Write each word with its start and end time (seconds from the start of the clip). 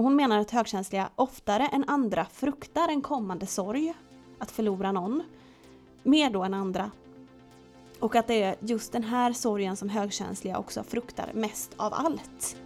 Och 0.00 0.04
hon 0.04 0.16
menar 0.16 0.38
att 0.38 0.50
högkänsliga 0.50 1.10
oftare 1.16 1.66
än 1.66 1.84
andra 1.88 2.24
fruktar 2.24 2.88
en 2.88 3.02
kommande 3.02 3.46
sorg, 3.46 3.94
att 4.38 4.50
förlora 4.50 4.92
någon, 4.92 5.22
mer 6.02 6.30
då 6.30 6.42
än 6.42 6.54
andra. 6.54 6.90
Och 7.98 8.16
att 8.16 8.26
det 8.26 8.42
är 8.42 8.56
just 8.60 8.92
den 8.92 9.04
här 9.04 9.32
sorgen 9.32 9.76
som 9.76 9.88
högkänsliga 9.88 10.58
också 10.58 10.82
fruktar 10.82 11.30
mest 11.34 11.70
av 11.76 11.94
allt. 11.94 12.56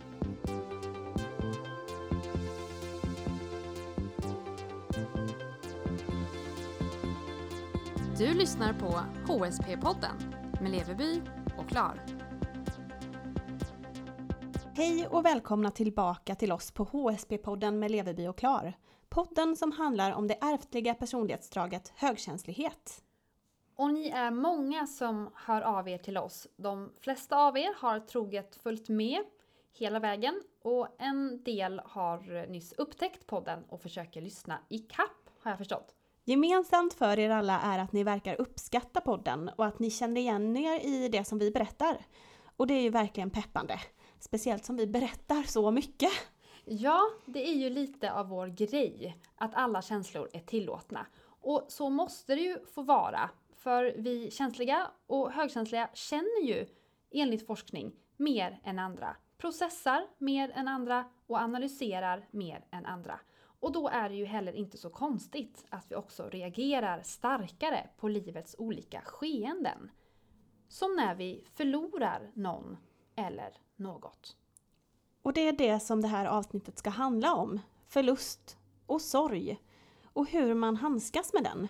Du 8.18 8.34
lyssnar 8.34 8.72
på 8.72 9.00
HSP-podden 9.26 10.34
med 10.60 10.70
Leveby 10.70 11.22
och 11.58 11.68
Klar. 11.68 12.23
Hej 14.76 15.06
och 15.06 15.24
välkomna 15.24 15.70
tillbaka 15.70 16.34
till 16.34 16.52
oss 16.52 16.70
på 16.70 16.84
HSP-podden 16.84 17.70
med 17.70 17.90
Leveby 17.90 18.26
och 18.26 18.38
Klar. 18.38 18.72
Podden 19.08 19.56
som 19.56 19.72
handlar 19.72 20.12
om 20.12 20.28
det 20.28 20.38
ärftliga 20.40 20.94
personlighetsdraget 20.94 21.92
högkänslighet. 21.96 23.02
Och 23.76 23.94
ni 23.94 24.08
är 24.08 24.30
många 24.30 24.86
som 24.86 25.30
hör 25.34 25.62
av 25.62 25.88
er 25.88 25.98
till 25.98 26.16
oss. 26.16 26.46
De 26.56 26.92
flesta 27.00 27.36
av 27.36 27.58
er 27.58 27.74
har 27.76 28.00
troget 28.00 28.56
följt 28.62 28.88
med 28.88 29.18
hela 29.78 30.00
vägen 30.00 30.42
och 30.62 30.88
en 30.98 31.42
del 31.42 31.80
har 31.84 32.46
nyss 32.46 32.72
upptäckt 32.72 33.26
podden 33.26 33.64
och 33.68 33.80
försöker 33.80 34.20
lyssna 34.20 34.58
i 34.68 34.78
kapp 34.78 35.30
har 35.42 35.50
jag 35.50 35.58
förstått. 35.58 35.94
Gemensamt 36.24 36.94
för 36.94 37.18
er 37.18 37.30
alla 37.30 37.60
är 37.60 37.78
att 37.78 37.92
ni 37.92 38.04
verkar 38.04 38.40
uppskatta 38.40 39.00
podden 39.00 39.50
och 39.56 39.66
att 39.66 39.78
ni 39.78 39.90
känner 39.90 40.20
igen 40.20 40.56
er 40.56 40.86
i 40.86 41.08
det 41.08 41.24
som 41.24 41.38
vi 41.38 41.50
berättar. 41.50 42.06
Och 42.56 42.66
det 42.66 42.74
är 42.74 42.82
ju 42.82 42.90
verkligen 42.90 43.30
peppande. 43.30 43.80
Speciellt 44.26 44.64
som 44.64 44.76
vi 44.76 44.86
berättar 44.86 45.42
så 45.42 45.70
mycket. 45.70 46.10
Ja, 46.64 47.10
det 47.26 47.48
är 47.48 47.54
ju 47.54 47.70
lite 47.70 48.12
av 48.12 48.28
vår 48.28 48.46
grej 48.46 49.16
att 49.36 49.54
alla 49.54 49.82
känslor 49.82 50.28
är 50.32 50.40
tillåtna. 50.40 51.06
Och 51.24 51.64
så 51.68 51.90
måste 51.90 52.34
det 52.34 52.40
ju 52.40 52.66
få 52.66 52.82
vara. 52.82 53.30
För 53.54 53.94
vi 53.98 54.30
känsliga 54.30 54.90
och 55.06 55.32
högkänsliga 55.32 55.90
känner 55.94 56.42
ju, 56.42 56.66
enligt 57.10 57.46
forskning, 57.46 57.92
mer 58.16 58.60
än 58.64 58.78
andra. 58.78 59.16
Processar 59.38 60.06
mer 60.18 60.52
än 60.54 60.68
andra 60.68 61.04
och 61.26 61.38
analyserar 61.38 62.28
mer 62.30 62.64
än 62.70 62.86
andra. 62.86 63.20
Och 63.60 63.72
då 63.72 63.88
är 63.88 64.08
det 64.08 64.14
ju 64.14 64.24
heller 64.24 64.52
inte 64.52 64.78
så 64.78 64.90
konstigt 64.90 65.64
att 65.70 65.90
vi 65.90 65.94
också 65.94 66.28
reagerar 66.28 67.02
starkare 67.02 67.88
på 67.96 68.08
livets 68.08 68.56
olika 68.58 69.00
skeenden. 69.00 69.90
Som 70.68 70.96
när 70.96 71.14
vi 71.14 71.44
förlorar 71.54 72.30
någon 72.34 72.76
eller 73.16 73.58
något. 73.76 74.36
Och 75.22 75.32
det 75.32 75.48
är 75.48 75.52
det 75.52 75.80
som 75.80 76.00
det 76.00 76.08
här 76.08 76.26
avsnittet 76.26 76.78
ska 76.78 76.90
handla 76.90 77.34
om. 77.34 77.60
Förlust 77.86 78.58
och 78.86 79.02
sorg. 79.02 79.60
Och 80.12 80.26
hur 80.26 80.54
man 80.54 80.76
handskas 80.76 81.32
med 81.32 81.44
den. 81.44 81.68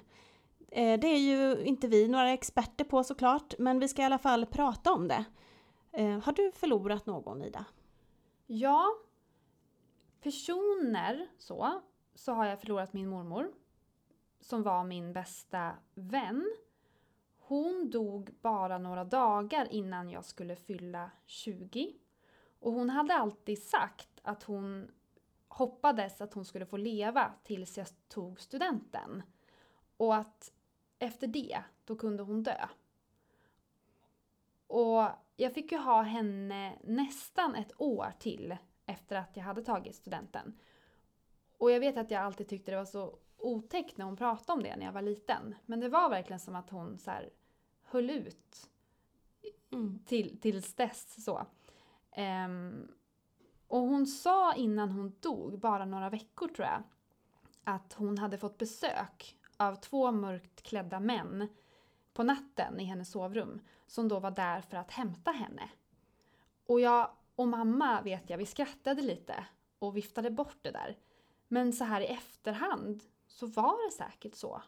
Eh, 0.68 1.00
det 1.00 1.06
är 1.06 1.18
ju 1.18 1.64
inte 1.64 1.88
vi 1.88 2.08
några 2.08 2.30
experter 2.30 2.84
på 2.84 3.04
såklart, 3.04 3.54
men 3.58 3.78
vi 3.78 3.88
ska 3.88 4.02
i 4.02 4.04
alla 4.04 4.18
fall 4.18 4.46
prata 4.46 4.92
om 4.92 5.08
det. 5.08 5.24
Eh, 5.92 6.18
har 6.18 6.32
du 6.32 6.52
förlorat 6.52 7.06
någon, 7.06 7.42
Ida? 7.42 7.64
Ja, 8.46 8.86
personer 10.20 11.28
så, 11.38 11.80
så 12.14 12.32
har 12.32 12.46
jag 12.46 12.60
förlorat 12.60 12.92
min 12.92 13.08
mormor. 13.08 13.52
Som 14.40 14.62
var 14.62 14.84
min 14.84 15.12
bästa 15.12 15.72
vän. 15.94 16.54
Hon 17.46 17.90
dog 17.90 18.30
bara 18.40 18.78
några 18.78 19.04
dagar 19.04 19.68
innan 19.70 20.10
jag 20.10 20.24
skulle 20.24 20.56
fylla 20.56 21.10
20. 21.26 21.94
Och 22.58 22.72
hon 22.72 22.90
hade 22.90 23.14
alltid 23.14 23.62
sagt 23.62 24.08
att 24.22 24.42
hon 24.42 24.90
hoppades 25.48 26.20
att 26.20 26.34
hon 26.34 26.44
skulle 26.44 26.66
få 26.66 26.76
leva 26.76 27.32
tills 27.44 27.78
jag 27.78 27.86
tog 28.08 28.40
studenten. 28.40 29.22
Och 29.96 30.14
att 30.16 30.52
efter 30.98 31.26
det, 31.26 31.62
då 31.84 31.96
kunde 31.96 32.22
hon 32.22 32.42
dö. 32.42 32.68
Och 34.66 35.08
jag 35.36 35.54
fick 35.54 35.72
ju 35.72 35.78
ha 35.78 36.02
henne 36.02 36.78
nästan 36.84 37.54
ett 37.54 37.80
år 37.80 38.12
till 38.18 38.56
efter 38.86 39.16
att 39.16 39.36
jag 39.36 39.44
hade 39.44 39.62
tagit 39.62 39.94
studenten. 39.96 40.58
Och 41.58 41.70
jag 41.70 41.80
vet 41.80 41.96
att 41.96 42.10
jag 42.10 42.22
alltid 42.22 42.48
tyckte 42.48 42.70
det 42.70 42.76
var 42.76 42.84
så 42.84 43.18
otäckt 43.44 43.98
när 43.98 44.04
hon 44.04 44.16
pratade 44.16 44.52
om 44.52 44.62
det 44.62 44.76
när 44.76 44.86
jag 44.86 44.92
var 44.92 45.02
liten. 45.02 45.54
Men 45.66 45.80
det 45.80 45.88
var 45.88 46.10
verkligen 46.10 46.40
som 46.40 46.54
att 46.54 46.70
hon 46.70 46.98
så 46.98 47.10
här 47.10 47.30
höll 47.82 48.10
ut 48.10 48.70
mm. 49.72 49.98
till, 50.06 50.40
tills 50.40 50.74
dess. 50.74 51.24
Så. 51.24 51.46
Um, 52.46 52.88
och 53.68 53.80
hon 53.80 54.06
sa 54.06 54.54
innan 54.54 54.90
hon 54.90 55.16
dog, 55.20 55.58
bara 55.58 55.84
några 55.84 56.10
veckor 56.10 56.48
tror 56.48 56.66
jag, 56.66 56.82
att 57.64 57.92
hon 57.92 58.18
hade 58.18 58.38
fått 58.38 58.58
besök 58.58 59.36
av 59.56 59.74
två 59.74 60.12
mörkt 60.12 60.62
klädda 60.62 61.00
män 61.00 61.48
på 62.12 62.22
natten 62.22 62.80
i 62.80 62.84
hennes 62.84 63.10
sovrum 63.10 63.60
som 63.86 64.08
då 64.08 64.20
var 64.20 64.30
där 64.30 64.60
för 64.60 64.76
att 64.76 64.90
hämta 64.90 65.30
henne. 65.30 65.70
Och 66.66 66.80
jag 66.80 67.10
och 67.34 67.48
mamma 67.48 68.02
vet 68.02 68.30
jag, 68.30 68.38
vi 68.38 68.46
skrattade 68.46 69.02
lite 69.02 69.46
och 69.78 69.96
viftade 69.96 70.30
bort 70.30 70.58
det 70.62 70.70
där. 70.70 70.96
Men 71.48 71.72
så 71.72 71.84
här 71.84 72.00
i 72.00 72.06
efterhand 72.06 73.02
så 73.34 73.46
var 73.46 73.86
det 73.86 73.92
säkert 73.92 74.34
så. 74.34 74.62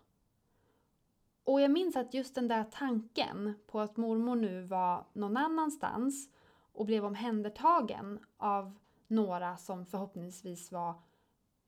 Och 1.45 1.61
jag 1.61 1.71
minns 1.71 1.97
att 1.97 2.15
just 2.15 2.35
den 2.35 2.49
där 2.49 2.65
tanken 2.65 3.55
på 3.67 3.81
att 3.81 3.97
mormor 3.97 4.37
nu 4.37 4.63
var 4.63 5.07
någon 5.13 5.37
annanstans 5.37 6.31
och 6.73 6.87
blev 6.87 7.05
omhändertagen 7.05 8.27
av 8.37 8.79
några 9.07 9.57
som 9.57 9.87
förhoppningsvis 9.87 10.73
var 10.73 10.95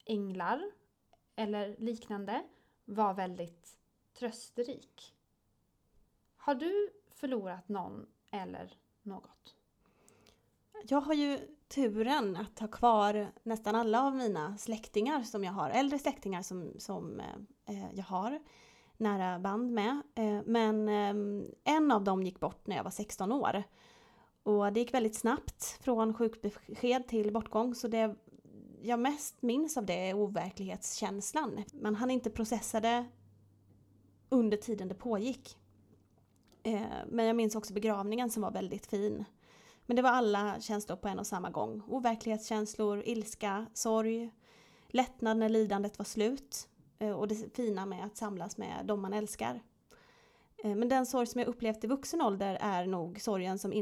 änglar 0.05 0.71
eller 1.37 1.77
liknande 1.79 2.45
var 2.85 3.15
väldigt 3.15 3.79
trösterik. 4.13 5.15
Har 6.37 6.55
du 6.55 6.91
förlorat 7.11 7.69
någon 7.69 8.07
eller 8.31 8.73
något? 9.03 9.57
Jag 10.85 11.01
har 11.01 11.15
ju 11.15 11.58
turen 11.69 12.37
att 12.37 12.59
ha 12.59 12.69
kvar 12.69 13.33
nästan 13.43 13.75
alla 13.75 14.03
av 14.03 14.17
mina 14.17 14.59
släktingar 14.59 15.23
som 15.23 15.45
jag 15.45 15.53
har, 15.53 15.71
äldre 15.71 15.99
släktingar 15.99 16.43
som, 16.43 16.73
som 16.79 17.21
eh, 17.21 17.77
eh 17.77 17.87
jag 17.95 18.05
har 18.05 18.41
nära 18.97 19.39
band 19.39 19.73
med. 19.73 20.03
Eh, 20.15 20.41
men 20.47 20.89
eh, 20.89 21.75
en 21.75 21.91
av 21.91 22.05
dem 22.05 22.23
gick 22.23 22.41
bort 22.41 22.67
när 22.67 22.77
jag 22.77 22.85
var 22.85 22.91
16 22.91 23.33
år. 23.33 23.63
Och 24.43 24.73
det 24.73 24.81
gick 24.81 24.95
väldigt 24.95 25.17
snabbt 25.17 25.79
från 25.81 26.15
sjukbesked 26.15 27.09
till 27.09 27.33
bortgång 27.33 27.75
så 27.75 27.89
det 27.89 28.15
jag 28.83 29.01
mest 29.01 29.43
minns 29.43 29.77
av 29.77 29.87
det 29.87 30.11
är 30.11 30.15
overklighetskänslan. 30.15 31.65
Man 31.73 31.95
hann 31.95 32.11
inte 32.11 32.31
processa 32.31 32.81
det 32.81 33.07
under 34.29 34.57
tiden 34.57 34.89
det 34.89 34.95
pågick. 34.95 35.59
Eh, 36.63 36.83
men 37.07 37.27
jag 37.27 37.37
minns 37.37 37.57
också 37.57 37.73
begravningen 37.73 38.31
som 38.31 38.43
var 38.43 38.51
väldigt 38.51 38.87
fin. 38.87 39.25
Men 39.89 39.97
det 39.97 40.03
var 40.03 40.11
alla 40.11 40.61
känslor 40.61 40.97
på 40.97 41.09
en 41.09 41.19
och 41.19 41.27
samma 41.27 41.51
gång. 41.51 41.83
Overklighetskänslor, 41.89 43.03
ilska, 43.07 43.67
sorg, 43.75 44.31
lättnad 44.89 45.37
när 45.37 45.49
lidandet 45.49 45.99
var 45.99 46.05
slut 46.05 46.69
eh, 46.99 47.11
och 47.11 47.29
det 47.29 47.57
fina 47.57 47.87
med 47.87 48.05
att 48.05 48.17
samlas 48.17 48.57
med 48.57 48.87
de 48.87 49.01
man 49.01 49.13
älskar. 49.13 49.63
Eh, 50.57 50.75
men 50.75 50.89
den 50.89 51.07
sorg 51.07 51.27
som 51.27 51.39
jag 51.39 51.49
upplevt 51.49 51.85
i 51.85 51.87
vuxen 51.87 52.23
ålder 52.23 52.59
är 52.61 52.87
nog 52.87 53.21
sorgen 53.21 53.59
som 53.59 53.73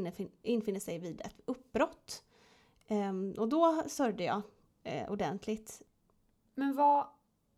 infinner 0.43 0.81
sig 0.81 0.99
vid 0.99 1.21
ett 1.21 1.41
uppbrott. 1.45 2.25
Ehm, 2.89 3.35
och 3.39 3.49
då 3.49 3.83
sörjde 3.87 4.25
jag 4.25 4.43
eh, 4.83 5.11
ordentligt. 5.11 5.83
Men 6.55 6.77
vad 6.77 7.07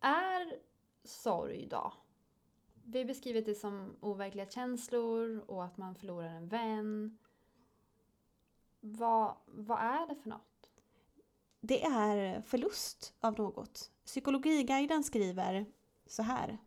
är 0.01 0.59
sorg 1.05 1.67
då? 1.71 1.93
Vi 2.85 2.99
har 2.99 3.07
beskrivit 3.07 3.47
det 3.47 3.55
som 3.55 3.97
overkliga 4.01 4.47
känslor 4.47 5.45
och 5.47 5.65
att 5.65 5.77
man 5.77 5.95
förlorar 5.95 6.29
en 6.29 6.49
vän. 6.49 7.19
Vad, 8.81 9.37
vad 9.47 9.79
är 9.79 10.07
det 10.07 10.15
för 10.15 10.29
något? 10.29 10.71
Det 11.61 11.85
är 11.85 12.43
förlust 12.43 13.15
av 13.21 13.39
något. 13.39 13.91
Psykologiguiden 14.05 15.05
skriver 15.05 15.67
så 16.07 16.23
här. 16.23 16.59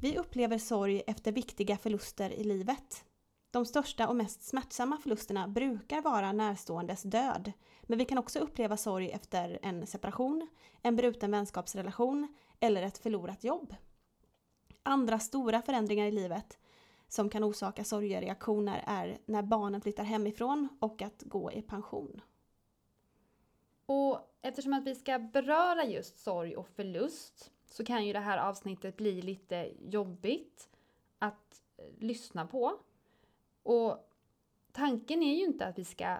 Vi 0.00 0.18
upplever 0.18 0.58
sorg 0.58 1.02
efter 1.06 1.32
viktiga 1.32 1.76
förluster 1.76 2.30
i 2.30 2.44
livet. 2.44 3.04
De 3.50 3.66
största 3.66 4.08
och 4.08 4.16
mest 4.16 4.42
smärtsamma 4.42 4.98
förlusterna 4.98 5.48
brukar 5.48 6.02
vara 6.02 6.32
närståendes 6.32 7.02
död, 7.02 7.52
men 7.82 7.98
vi 7.98 8.04
kan 8.04 8.18
också 8.18 8.38
uppleva 8.38 8.76
sorg 8.76 9.10
efter 9.10 9.58
en 9.62 9.86
separation, 9.86 10.48
en 10.82 10.96
bruten 10.96 11.30
vänskapsrelation 11.30 12.36
eller 12.60 12.82
ett 12.82 12.98
förlorat 12.98 13.44
jobb. 13.44 13.74
Andra 14.82 15.18
stora 15.18 15.62
förändringar 15.62 16.06
i 16.06 16.12
livet 16.12 16.58
som 17.08 17.30
kan 17.30 17.44
orsaka 17.44 17.84
sorgereaktioner 17.84 18.84
är 18.86 19.18
när 19.26 19.42
barnen 19.42 19.80
flyttar 19.80 20.04
hemifrån 20.04 20.68
och 20.80 21.02
att 21.02 21.22
gå 21.22 21.52
i 21.52 21.62
pension. 21.62 22.20
Och 23.86 24.38
eftersom 24.42 24.72
att 24.72 24.84
vi 24.84 24.94
ska 24.94 25.18
beröra 25.18 25.84
just 25.84 26.18
sorg 26.18 26.56
och 26.56 26.68
förlust 26.68 27.52
så 27.66 27.84
kan 27.84 28.06
ju 28.06 28.12
det 28.12 28.20
här 28.20 28.38
avsnittet 28.38 28.96
bli 28.96 29.22
lite 29.22 29.72
jobbigt 29.80 30.68
att 31.18 31.62
eh, 31.76 31.84
lyssna 31.98 32.46
på. 32.46 32.78
Och 33.62 34.10
tanken 34.72 35.22
är 35.22 35.34
ju 35.34 35.44
inte 35.44 35.66
att 35.66 35.78
vi 35.78 35.84
ska 35.84 36.18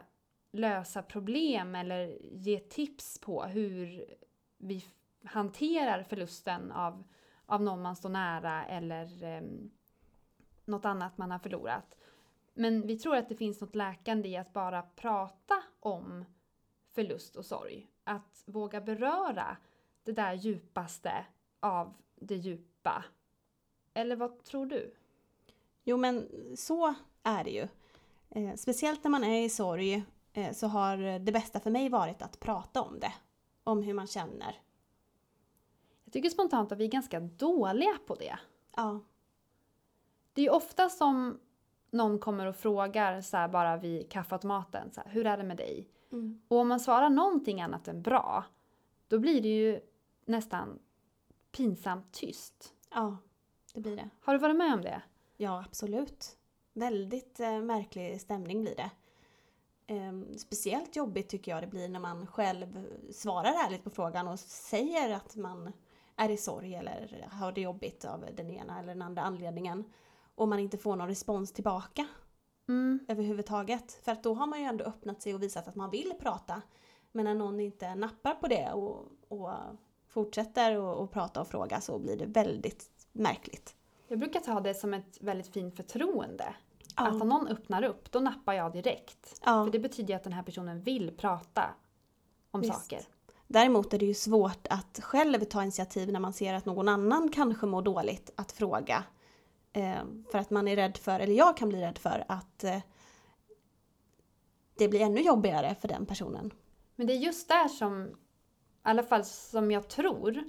lösa 0.50 1.02
problem 1.02 1.74
eller 1.74 2.18
ge 2.22 2.60
tips 2.60 3.18
på 3.18 3.42
hur 3.42 4.04
vi 4.58 4.84
hanterar 5.24 6.02
förlusten 6.02 6.72
av, 6.72 7.04
av 7.46 7.62
någon 7.62 7.82
man 7.82 7.96
står 7.96 8.08
nära 8.08 8.66
eller 8.66 9.24
eh, 9.24 9.42
något 10.66 10.84
annat 10.84 11.18
man 11.18 11.30
har 11.30 11.38
förlorat. 11.38 11.96
Men 12.54 12.86
vi 12.86 12.98
tror 12.98 13.16
att 13.16 13.28
det 13.28 13.36
finns 13.36 13.60
något 13.60 13.74
läkande 13.74 14.28
i 14.28 14.36
att 14.36 14.52
bara 14.52 14.82
prata 14.82 15.62
om 15.80 16.24
förlust 16.92 17.36
och 17.36 17.44
sorg. 17.44 17.86
Att 18.04 18.42
våga 18.46 18.80
beröra 18.80 19.56
det 20.04 20.12
där 20.12 20.34
djupaste 20.34 21.26
av 21.60 21.94
det 22.14 22.36
djupa. 22.36 23.04
Eller 23.94 24.16
vad 24.16 24.44
tror 24.44 24.66
du? 24.66 24.94
Jo 25.84 25.96
men 25.96 26.28
så 26.56 26.94
är 27.22 27.44
det 27.44 27.50
ju. 27.50 27.68
Eh, 28.30 28.54
speciellt 28.54 29.04
när 29.04 29.10
man 29.10 29.24
är 29.24 29.44
i 29.44 29.48
sorg 29.48 30.04
eh, 30.32 30.52
så 30.52 30.66
har 30.66 31.18
det 31.18 31.32
bästa 31.32 31.60
för 31.60 31.70
mig 31.70 31.88
varit 31.88 32.22
att 32.22 32.40
prata 32.40 32.82
om 32.82 33.00
det. 33.00 33.12
Om 33.64 33.82
hur 33.82 33.94
man 33.94 34.06
känner. 34.06 34.60
Jag 36.04 36.12
tycker 36.12 36.30
spontant 36.30 36.72
att 36.72 36.78
vi 36.78 36.84
är 36.84 36.88
ganska 36.88 37.20
dåliga 37.20 37.98
på 38.06 38.14
det. 38.14 38.38
Ja. 38.76 39.00
Det 40.36 40.42
är 40.42 40.44
ju 40.44 40.50
ofta 40.50 40.88
som 40.88 41.40
någon 41.90 42.18
kommer 42.18 42.46
och 42.46 42.56
frågar 42.56 43.20
så 43.20 43.48
bara 43.52 43.76
vid 43.76 44.10
kaffeautomaten, 44.10 44.90
så 44.92 45.00
här, 45.00 45.10
hur 45.10 45.26
är 45.26 45.36
det 45.36 45.44
med 45.44 45.56
dig? 45.56 45.88
Mm. 46.12 46.40
Och 46.48 46.58
om 46.58 46.68
man 46.68 46.80
svarar 46.80 47.10
någonting 47.10 47.60
annat 47.60 47.88
än 47.88 48.02
bra, 48.02 48.44
då 49.08 49.18
blir 49.18 49.42
det 49.42 49.48
ju 49.48 49.80
nästan 50.24 50.78
pinsamt 51.52 52.12
tyst. 52.12 52.74
Ja, 52.94 53.16
det 53.74 53.80
blir 53.80 53.96
det. 53.96 54.08
Har 54.20 54.32
du 54.32 54.38
varit 54.38 54.56
med 54.56 54.74
om 54.74 54.82
det? 54.82 55.02
Ja, 55.36 55.64
absolut. 55.66 56.36
Väldigt 56.72 57.40
eh, 57.40 57.60
märklig 57.60 58.20
stämning 58.20 58.60
blir 58.60 58.76
det. 58.76 58.90
Ehm, 59.86 60.38
speciellt 60.38 60.96
jobbigt 60.96 61.28
tycker 61.28 61.52
jag 61.52 61.62
det 61.62 61.66
blir 61.66 61.88
när 61.88 62.00
man 62.00 62.26
själv 62.26 62.86
svarar 63.12 63.66
ärligt 63.66 63.84
på 63.84 63.90
frågan 63.90 64.28
och 64.28 64.38
säger 64.40 65.14
att 65.14 65.36
man 65.36 65.72
är 66.16 66.28
i 66.28 66.36
sorg 66.36 66.74
eller 66.74 67.28
har 67.30 67.52
det 67.52 67.60
jobbigt 67.60 68.04
av 68.04 68.24
den 68.36 68.50
ena 68.50 68.78
eller 68.78 68.88
den 68.88 69.02
andra 69.02 69.22
anledningen. 69.22 69.84
Och 70.36 70.48
man 70.48 70.58
inte 70.58 70.78
får 70.78 70.96
någon 70.96 71.08
respons 71.08 71.52
tillbaka 71.52 72.06
Mm. 72.68 72.98
överhuvudtaget. 73.08 73.92
För 74.04 74.12
att 74.12 74.22
då 74.22 74.34
har 74.34 74.46
man 74.46 74.60
ju 74.60 74.64
ändå 74.64 74.84
öppnat 74.84 75.22
sig 75.22 75.34
och 75.34 75.42
visat 75.42 75.68
att 75.68 75.74
man 75.74 75.90
vill 75.90 76.12
prata. 76.20 76.62
Men 77.12 77.24
när 77.24 77.34
någon 77.34 77.60
inte 77.60 77.94
nappar 77.94 78.34
på 78.34 78.48
det 78.48 78.72
och, 78.72 79.06
och 79.28 79.50
fortsätter 80.08 80.76
och, 80.76 81.02
och 81.02 81.10
prata 81.10 81.40
och 81.40 81.48
fråga 81.48 81.80
så 81.80 81.98
blir 81.98 82.16
det 82.16 82.26
väldigt 82.26 82.90
märkligt. 83.12 83.74
Jag 84.08 84.18
brukar 84.18 84.40
ta 84.40 84.60
det 84.60 84.74
som 84.74 84.94
ett 84.94 85.18
väldigt 85.20 85.52
fint 85.52 85.76
förtroende. 85.76 86.54
Ja. 86.96 87.06
Att 87.08 87.22
om 87.22 87.28
någon 87.28 87.48
öppnar 87.48 87.82
upp, 87.82 88.12
då 88.12 88.20
nappar 88.20 88.52
jag 88.52 88.72
direkt. 88.72 89.40
Ja. 89.44 89.64
För 89.64 89.72
det 89.72 89.78
betyder 89.78 90.08
ju 90.08 90.16
att 90.16 90.24
den 90.24 90.32
här 90.32 90.42
personen 90.42 90.80
vill 90.82 91.16
prata 91.16 91.74
om 92.50 92.60
Visst. 92.60 92.74
saker. 92.74 93.06
Däremot 93.46 93.94
är 93.94 93.98
det 93.98 94.06
ju 94.06 94.14
svårt 94.14 94.66
att 94.70 95.00
själv 95.02 95.44
ta 95.44 95.62
initiativ 95.62 96.12
när 96.12 96.20
man 96.20 96.32
ser 96.32 96.54
att 96.54 96.66
någon 96.66 96.88
annan 96.88 97.28
kanske 97.28 97.66
mår 97.66 97.82
dåligt 97.82 98.30
att 98.36 98.52
fråga. 98.52 99.04
Eh, 99.76 100.04
för 100.30 100.38
att 100.38 100.50
man 100.50 100.68
är 100.68 100.76
rädd 100.76 100.96
för, 100.96 101.20
eller 101.20 101.34
jag 101.34 101.56
kan 101.56 101.68
bli 101.68 101.80
rädd 101.80 101.98
för 101.98 102.24
att 102.28 102.64
eh, 102.64 102.78
det 104.78 104.88
blir 104.88 105.00
ännu 105.00 105.20
jobbigare 105.20 105.74
för 105.80 105.88
den 105.88 106.06
personen. 106.06 106.50
Men 106.94 107.06
det 107.06 107.12
är 107.12 107.18
just 107.18 107.48
där 107.48 107.68
som, 107.68 108.06
i 108.06 108.12
alla 108.82 109.02
fall 109.02 109.24
som 109.24 109.70
jag 109.70 109.88
tror, 109.88 110.44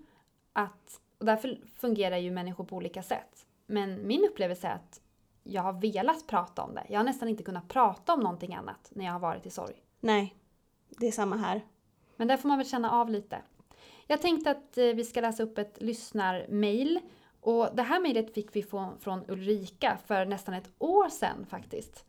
att, 0.54 1.02
och 1.18 1.26
därför 1.26 1.60
fungerar 1.76 2.18
ju 2.18 2.32
människor 2.32 2.64
på 2.64 2.76
olika 2.76 3.04
sätt. 3.04 3.46
Men 3.66 4.08
min 4.08 4.26
upplevelse 4.32 4.68
är 4.68 4.74
att 4.74 5.02
jag 5.44 5.62
har 5.62 5.74
velat 5.74 6.28
prata 6.28 6.64
om 6.64 6.76
det. 6.76 6.86
Jag 6.90 7.00
har 7.00 7.04
nästan 7.04 7.30
inte 7.30 7.44
kunnat 7.44 7.68
prata 7.68 8.14
om 8.14 8.20
någonting 8.20 8.54
annat 8.54 8.92
när 8.96 9.06
jag 9.06 9.14
har 9.14 9.20
varit 9.20 9.46
i 9.46 9.50
sorg. 9.50 9.84
Nej, 10.00 10.36
det 10.90 11.08
är 11.08 11.12
samma 11.12 11.38
här. 11.38 11.62
Men 12.16 12.28
där 12.28 12.38
får 12.38 12.50
man 12.50 12.58
väl 12.58 12.68
känna 12.68 12.92
av 12.92 13.10
lite. 13.10 13.42
Jag 14.08 14.22
tänkte 14.22 14.52
att 14.52 14.78
eh, 14.78 14.86
vi 14.86 15.04
ska 15.04 15.22
läsa 15.22 15.44
upp 15.44 15.58
ett 15.58 15.82
lyssnarmail. 15.82 17.00
Och 17.48 17.70
det 17.74 17.84
här 17.84 18.00
mejlet 18.00 18.34
fick 18.34 18.56
vi 18.56 18.64
från, 18.64 19.00
från 19.00 19.26
Ulrika 19.28 19.98
för 20.06 20.26
nästan 20.26 20.54
ett 20.54 20.72
år 20.78 21.10
sedan 21.10 21.46
faktiskt. 21.46 22.06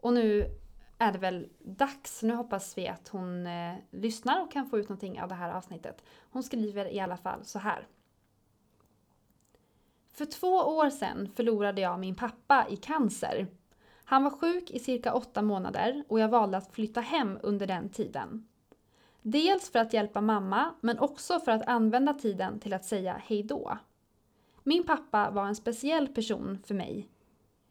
Och 0.00 0.12
nu 0.12 0.50
är 0.98 1.12
det 1.12 1.18
väl 1.18 1.48
dags. 1.58 2.22
Nu 2.22 2.34
hoppas 2.34 2.78
vi 2.78 2.88
att 2.88 3.08
hon 3.08 3.46
eh, 3.46 3.74
lyssnar 3.90 4.42
och 4.42 4.52
kan 4.52 4.66
få 4.66 4.78
ut 4.78 4.88
någonting 4.88 5.22
av 5.22 5.28
det 5.28 5.34
här 5.34 5.52
avsnittet. 5.52 6.04
Hon 6.30 6.42
skriver 6.42 6.92
i 6.92 7.00
alla 7.00 7.16
fall 7.16 7.44
så 7.44 7.58
här. 7.58 7.86
För 10.12 10.24
två 10.24 10.56
år 10.56 10.90
sedan 10.90 11.28
förlorade 11.36 11.80
jag 11.80 11.98
min 12.00 12.14
pappa 12.14 12.66
i 12.70 12.76
cancer. 12.76 13.46
Han 14.04 14.24
var 14.24 14.30
sjuk 14.30 14.70
i 14.70 14.78
cirka 14.78 15.14
åtta 15.14 15.42
månader 15.42 16.04
och 16.08 16.20
jag 16.20 16.28
valde 16.28 16.56
att 16.56 16.72
flytta 16.72 17.00
hem 17.00 17.38
under 17.42 17.66
den 17.66 17.90
tiden. 17.90 18.48
Dels 19.22 19.70
för 19.70 19.78
att 19.78 19.92
hjälpa 19.92 20.20
mamma, 20.20 20.74
men 20.80 20.98
också 20.98 21.40
för 21.40 21.52
att 21.52 21.68
använda 21.68 22.14
tiden 22.14 22.60
till 22.60 22.74
att 22.74 22.84
säga 22.84 23.22
hejdå. 23.26 23.78
Min 24.70 24.84
pappa 24.84 25.30
var 25.30 25.46
en 25.46 25.56
speciell 25.56 26.08
person 26.08 26.58
för 26.66 26.74
mig. 26.74 27.08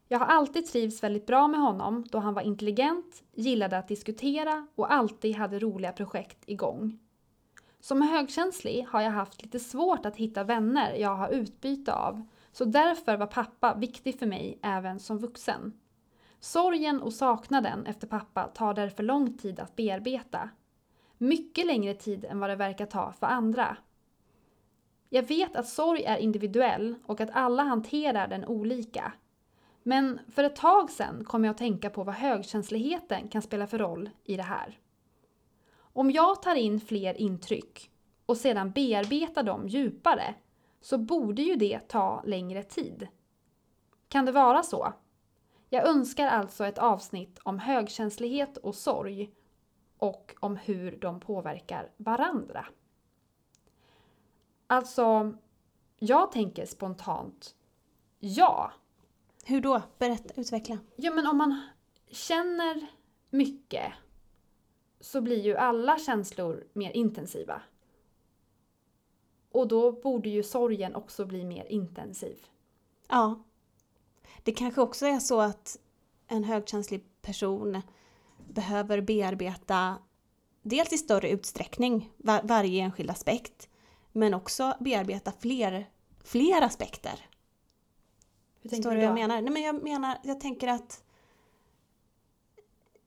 Jag 0.07 0.19
har 0.19 0.25
alltid 0.25 0.65
trivts 0.65 1.03
väldigt 1.03 1.25
bra 1.25 1.47
med 1.47 1.59
honom 1.59 2.05
då 2.11 2.19
han 2.19 2.33
var 2.33 2.41
intelligent, 2.41 3.23
gillade 3.33 3.77
att 3.77 3.87
diskutera 3.87 4.67
och 4.75 4.93
alltid 4.93 5.35
hade 5.35 5.59
roliga 5.59 5.91
projekt 5.91 6.37
igång. 6.45 6.99
Som 7.79 8.01
högkänslig 8.01 8.85
har 8.89 9.01
jag 9.01 9.11
haft 9.11 9.41
lite 9.43 9.59
svårt 9.59 10.05
att 10.05 10.15
hitta 10.15 10.43
vänner 10.43 10.95
jag 10.95 11.15
har 11.15 11.29
utbyte 11.29 11.93
av, 11.93 12.27
så 12.51 12.65
därför 12.65 13.17
var 13.17 13.27
pappa 13.27 13.75
viktig 13.75 14.19
för 14.19 14.25
mig 14.25 14.59
även 14.63 14.99
som 14.99 15.17
vuxen. 15.17 15.73
Sorgen 16.39 17.01
och 17.01 17.13
saknaden 17.13 17.85
efter 17.85 18.07
pappa 18.07 18.43
tar 18.43 18.73
därför 18.73 19.03
lång 19.03 19.37
tid 19.37 19.59
att 19.59 19.75
bearbeta. 19.75 20.49
Mycket 21.17 21.65
längre 21.65 21.93
tid 21.93 22.25
än 22.25 22.39
vad 22.39 22.49
det 22.49 22.55
verkar 22.55 22.85
ta 22.85 23.11
för 23.19 23.27
andra. 23.27 23.77
Jag 25.09 25.23
vet 25.23 25.55
att 25.55 25.67
sorg 25.67 26.03
är 26.03 26.17
individuell 26.17 26.95
och 27.05 27.21
att 27.21 27.29
alla 27.33 27.63
hanterar 27.63 28.27
den 28.27 28.45
olika. 28.45 29.13
Men 29.83 30.19
för 30.31 30.43
ett 30.43 30.55
tag 30.55 30.89
sedan 30.89 31.25
kom 31.25 31.45
jag 31.45 31.51
att 31.51 31.57
tänka 31.57 31.89
på 31.89 32.03
vad 32.03 32.15
högkänsligheten 32.15 33.27
kan 33.27 33.41
spela 33.41 33.67
för 33.67 33.77
roll 33.77 34.09
i 34.23 34.35
det 34.35 34.43
här. 34.43 34.79
Om 35.77 36.11
jag 36.11 36.41
tar 36.41 36.55
in 36.55 36.79
fler 36.79 37.21
intryck 37.21 37.91
och 38.25 38.37
sedan 38.37 38.71
bearbetar 38.71 39.43
dem 39.43 39.67
djupare 39.67 40.35
så 40.81 40.97
borde 40.97 41.41
ju 41.41 41.55
det 41.55 41.79
ta 41.87 42.23
längre 42.25 42.63
tid. 42.63 43.07
Kan 44.07 44.25
det 44.25 44.31
vara 44.31 44.63
så? 44.63 44.93
Jag 45.69 45.87
önskar 45.87 46.27
alltså 46.27 46.65
ett 46.65 46.77
avsnitt 46.77 47.39
om 47.43 47.59
högkänslighet 47.59 48.57
och 48.57 48.75
sorg 48.75 49.31
och 49.97 50.35
om 50.39 50.55
hur 50.55 50.97
de 50.97 51.19
påverkar 51.19 51.91
varandra. 51.97 52.65
Alltså, 54.71 55.33
jag 55.99 56.31
tänker 56.31 56.65
spontant 56.65 57.55
ja. 58.19 58.71
Hur 59.45 59.61
då? 59.61 59.81
Berätta, 59.97 60.41
utveckla. 60.41 60.77
Ja, 60.95 61.13
men 61.13 61.27
om 61.27 61.37
man 61.37 61.61
känner 62.07 62.87
mycket 63.29 63.93
så 64.99 65.21
blir 65.21 65.41
ju 65.41 65.55
alla 65.55 65.99
känslor 65.99 66.67
mer 66.73 66.91
intensiva. 66.91 67.61
Och 69.51 69.67
då 69.67 69.91
borde 69.91 70.29
ju 70.29 70.43
sorgen 70.43 70.95
också 70.95 71.25
bli 71.25 71.45
mer 71.45 71.65
intensiv. 71.65 72.45
Ja. 73.07 73.43
Det 74.43 74.51
kanske 74.51 74.81
också 74.81 75.05
är 75.05 75.19
så 75.19 75.41
att 75.41 75.77
en 76.27 76.43
högkänslig 76.43 77.21
person 77.21 77.81
behöver 78.37 79.01
bearbeta 79.01 79.97
dels 80.61 80.93
i 80.93 80.97
större 80.97 81.29
utsträckning 81.29 82.11
var, 82.17 82.41
varje 82.43 82.83
enskild 82.83 83.09
aspekt 83.09 83.68
men 84.19 84.33
också 84.33 84.73
bearbeta 84.79 85.31
fler, 85.39 85.89
fler 86.23 86.61
aspekter. 86.61 87.29
Hur 88.61 88.69
Förstår 88.69 88.91
du 88.91 88.95
vad 88.95 89.05
jag 89.05 89.13
menar? 89.13 89.41
Nej, 89.41 89.53
men 89.53 89.61
jag 89.61 89.83
menar, 89.83 90.17
jag 90.23 90.39
tänker 90.39 90.67
att 90.67 91.03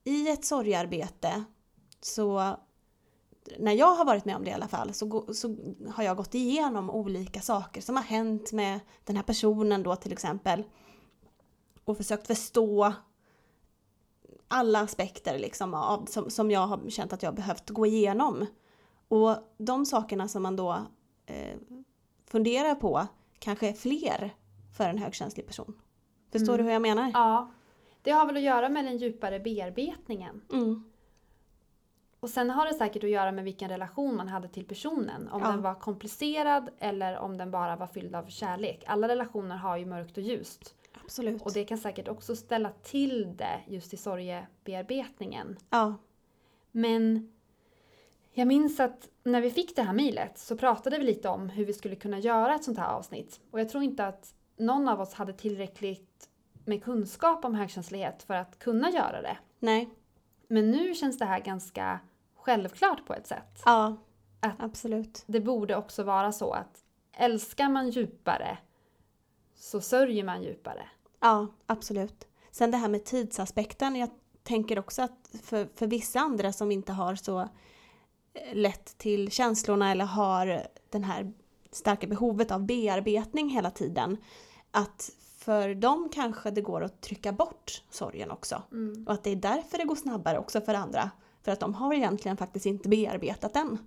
i 0.03 0.29
ett 0.29 0.45
sorgarbete 0.45 1.43
så 2.01 2.57
när 3.59 3.71
jag 3.71 3.95
har 3.95 4.05
varit 4.05 4.25
med 4.25 4.35
om 4.35 4.43
det 4.43 4.49
i 4.49 4.53
alla 4.53 4.67
fall 4.67 4.93
så, 4.93 5.33
så 5.33 5.55
har 5.89 6.03
jag 6.03 6.17
gått 6.17 6.35
igenom 6.35 6.89
olika 6.89 7.41
saker 7.41 7.81
som 7.81 7.95
har 7.95 8.03
hänt 8.03 8.51
med 8.51 8.79
den 9.03 9.15
här 9.15 9.23
personen 9.23 9.83
då 9.83 9.95
till 9.95 10.13
exempel. 10.13 10.63
Och 11.85 11.97
försökt 11.97 12.27
förstå 12.27 12.93
alla 14.47 14.79
aspekter 14.79 15.39
liksom 15.39 15.73
av, 15.73 16.05
som, 16.05 16.29
som 16.29 16.51
jag 16.51 16.67
har 16.67 16.89
känt 16.89 17.13
att 17.13 17.23
jag 17.23 17.31
har 17.31 17.35
behövt 17.35 17.69
gå 17.69 17.85
igenom. 17.85 18.45
Och 19.07 19.37
de 19.57 19.85
sakerna 19.85 20.27
som 20.27 20.43
man 20.43 20.55
då 20.55 20.85
eh, 21.25 21.57
funderar 22.25 22.75
på 22.75 23.07
kanske 23.39 23.73
fler 23.73 24.31
för 24.77 24.89
en 24.89 24.97
högkänslig 24.97 25.47
person. 25.47 25.81
Förstår 26.31 26.53
Mm. 26.53 26.57
du 26.57 26.63
hur 26.63 26.71
jag 26.73 26.81
menar? 26.81 27.11
Ja. 27.13 27.51
Det 28.01 28.11
har 28.11 28.25
väl 28.25 28.37
att 28.37 28.43
göra 28.43 28.69
med 28.69 28.85
den 28.85 28.97
djupare 28.97 29.39
bearbetningen. 29.39 30.41
Mm. 30.53 30.83
Och 32.19 32.29
sen 32.29 32.49
har 32.49 32.65
det 32.65 32.73
säkert 32.73 33.03
att 33.03 33.09
göra 33.09 33.31
med 33.31 33.43
vilken 33.43 33.69
relation 33.69 34.15
man 34.15 34.27
hade 34.27 34.47
till 34.47 34.65
personen. 34.65 35.29
Om 35.29 35.41
Ja. 35.41 35.47
den 35.47 35.61
var 35.61 35.75
komplicerad 35.75 36.69
eller 36.79 37.17
om 37.17 37.37
den 37.37 37.51
bara 37.51 37.75
var 37.75 37.87
fylld 37.87 38.15
av 38.15 38.25
kärlek. 38.27 38.83
Alla 38.87 39.07
relationer 39.07 39.55
har 39.55 39.77
ju 39.77 39.85
mörkt 39.85 40.17
och 40.17 40.23
ljust. 40.23 40.75
Absolut. 41.03 41.41
Och 41.41 41.53
det 41.53 41.63
kan 41.65 41.77
säkert 41.77 42.07
också 42.07 42.35
ställa 42.35 42.69
till 42.83 43.37
det 43.37 43.61
just 43.67 43.93
i 43.93 43.97
sorgebearbetningen. 43.97 45.57
Ja. 45.69 45.93
Men 46.71 47.32
jag 48.33 48.47
minns 48.47 48.79
att 48.79 49.09
när 49.23 49.41
vi 49.41 49.51
fick 49.51 49.75
det 49.75 49.81
här 49.83 49.93
mejlet 49.93 50.37
så 50.37 50.57
pratade 50.57 50.97
vi 50.97 51.03
lite 51.03 51.29
om 51.29 51.49
hur 51.49 51.65
vi 51.65 51.73
skulle 51.73 51.95
kunna 51.95 52.19
göra 52.19 52.55
ett 52.55 52.63
sånt 52.63 52.77
här 52.77 52.87
avsnitt. 52.93 53.39
Och 53.51 53.59
jag 53.59 53.69
tror 53.69 53.83
inte 53.83 54.05
att 54.07 54.33
någon 54.57 54.87
av 54.87 55.01
oss 55.01 55.13
hade 55.13 55.33
tillräckligt 55.33 56.29
med 56.65 56.83
kunskap 56.83 57.45
om 57.45 57.55
högkänslighet 57.55 58.23
för 58.23 58.33
att 58.33 58.59
kunna 58.59 58.89
göra 58.91 59.21
det. 59.21 59.37
Nej. 59.59 59.89
Men 60.47 60.71
nu 60.71 60.93
känns 60.95 61.17
det 61.19 61.25
här 61.25 61.39
ganska 61.39 61.99
självklart 62.35 63.05
på 63.05 63.13
ett 63.13 63.27
sätt. 63.27 63.61
Ja, 63.65 63.95
Att- 64.39 64.51
absolut. 64.59 65.23
Det 65.25 65.39
borde 65.39 65.75
också 65.75 66.03
vara 66.03 66.31
så 66.31 66.51
att 66.51 66.83
älskar 67.17 67.69
man 67.69 67.89
djupare 67.89 68.57
så 69.55 69.81
sörjer 69.81 70.23
man 70.23 70.43
djupare. 70.43 70.83
Ja, 71.19 71.47
absolut. 71.65 72.27
Sen 72.51 72.71
det 72.71 72.77
här 72.77 72.87
med 72.89 73.05
tidsaspekten. 73.05 73.95
Jag 73.95 74.09
tänker 74.43 74.79
också 74.79 75.01
att 75.01 75.29
för, 75.43 75.67
för 75.75 75.87
vissa 75.87 76.19
andra 76.19 76.53
som 76.53 76.71
inte 76.71 76.91
har 76.93 77.15
så 77.15 77.49
lätt 78.53 78.97
till 78.97 79.31
känslorna 79.31 79.91
eller 79.91 80.05
har 80.05 80.67
den 80.89 81.03
här 81.03 81.33
starka 81.71 82.07
behovet 82.07 82.51
av 82.51 82.65
bearbetning 82.65 83.49
hela 83.49 83.71
tiden. 83.71 84.17
Att 84.71 85.09
för 85.37 85.75
dem 85.75 86.09
kanske 86.13 86.51
det 86.51 86.61
går 86.61 86.83
att 86.83 87.01
trycka 87.01 87.31
bort 87.31 87.83
sorgen 87.89 88.31
också. 88.31 88.63
Och 89.05 89.13
att 89.13 89.23
det 89.23 89.29
är 89.29 89.35
därför 89.35 89.77
det 89.77 89.83
går 89.83 89.95
snabbare 89.95 90.39
också 90.39 90.61
för 90.61 90.73
andra. 90.73 91.11
För 91.41 91.51
att 91.51 91.59
de 91.59 91.73
har 91.73 91.93
egentligen 91.93 92.37
faktiskt 92.37 92.65
inte 92.65 92.89
bearbetat 92.89 93.53
den. 93.53 93.77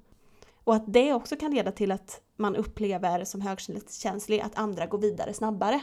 Och 0.64 0.74
att 0.74 0.92
det 0.92 1.12
också 1.12 1.36
kan 1.36 1.50
leda 1.50 1.72
till 1.72 1.92
att 1.92 2.20
man 2.36 2.56
upplever 2.56 3.24
som 3.24 3.40
högkänslig 3.40 4.40
att 4.40 4.58
andra 4.58 4.86
går 4.86 4.98
vidare 4.98 5.34
snabbare. 5.34 5.82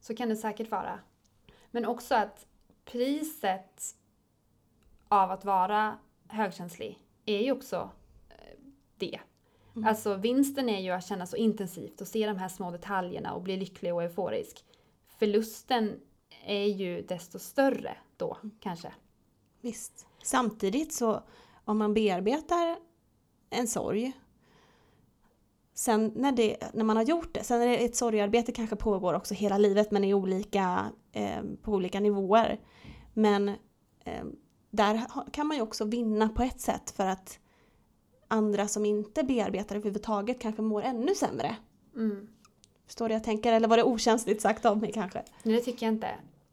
Så 0.00 0.16
kan 0.16 0.28
det 0.28 0.36
säkert 0.36 0.70
vara. 0.70 0.98
Men 1.70 1.86
också 1.86 2.14
att 2.14 2.46
priset 2.84 3.94
av 5.08 5.30
att 5.30 5.44
vara 5.44 5.98
högkänslig 6.28 6.98
är 7.26 7.38
ju 7.38 7.52
också 7.52 7.90
det. 9.02 9.20
Mm. 9.76 9.88
Alltså 9.88 10.14
vinsten 10.14 10.68
är 10.68 10.80
ju 10.80 10.90
att 10.90 11.06
känna 11.06 11.26
så 11.26 11.36
intensivt 11.36 12.00
och 12.00 12.08
se 12.08 12.26
de 12.26 12.36
här 12.36 12.48
små 12.48 12.70
detaljerna 12.70 13.34
och 13.34 13.42
bli 13.42 13.56
lycklig 13.56 13.94
och 13.94 14.02
euforisk. 14.02 14.64
Förlusten 15.18 16.00
är 16.46 16.64
ju 16.64 17.02
desto 17.02 17.38
större 17.38 17.96
då 18.16 18.36
kanske. 18.60 18.92
Visst. 19.60 20.06
Samtidigt 20.22 20.92
så 20.92 21.22
om 21.64 21.78
man 21.78 21.94
bearbetar 21.94 22.76
en 23.50 23.68
sorg 23.68 24.12
Sen 25.74 26.12
när, 26.16 26.32
det, 26.32 26.56
när 26.74 26.84
man 26.84 26.96
har 26.96 27.04
gjort 27.04 27.34
det, 27.34 27.44
sen 27.44 27.62
är 27.62 27.66
det 27.66 27.84
ett 27.84 27.96
sorgarbete 27.96 28.52
kanske 28.52 28.76
pågår 28.76 29.14
också 29.14 29.34
hela 29.34 29.58
livet 29.58 29.90
men 29.90 30.04
i 30.04 30.14
olika, 30.14 30.92
eh, 31.12 31.42
på 31.62 31.72
olika 31.72 32.00
nivåer. 32.00 32.60
Men 33.14 33.48
eh, 34.04 34.24
där 34.70 35.02
kan 35.32 35.46
man 35.46 35.56
ju 35.56 35.62
också 35.62 35.84
vinna 35.84 36.28
på 36.28 36.42
ett 36.42 36.60
sätt 36.60 36.90
för 36.90 37.06
att 37.06 37.38
andra 38.32 38.68
som 38.68 38.84
inte 38.84 39.22
bearbetar 39.22 39.76
överhuvudtaget 39.76 40.40
kanske 40.40 40.62
mår 40.62 40.82
ännu 40.82 41.14
sämre. 41.14 41.56
Mm. 41.94 42.28
Förstår 42.86 43.08
du 43.08 43.14
jag 43.14 43.24
tänker? 43.24 43.52
Eller 43.52 43.68
var 43.68 43.76
det 43.76 43.82
okänsligt 43.82 44.42
sagt 44.42 44.64
av 44.64 44.78
mig 44.78 44.92
kanske? 44.92 45.22
Nej, 45.42 45.56
det 45.56 45.62
tycker 45.62 45.86
jag 45.86 45.94
inte. 45.94 46.10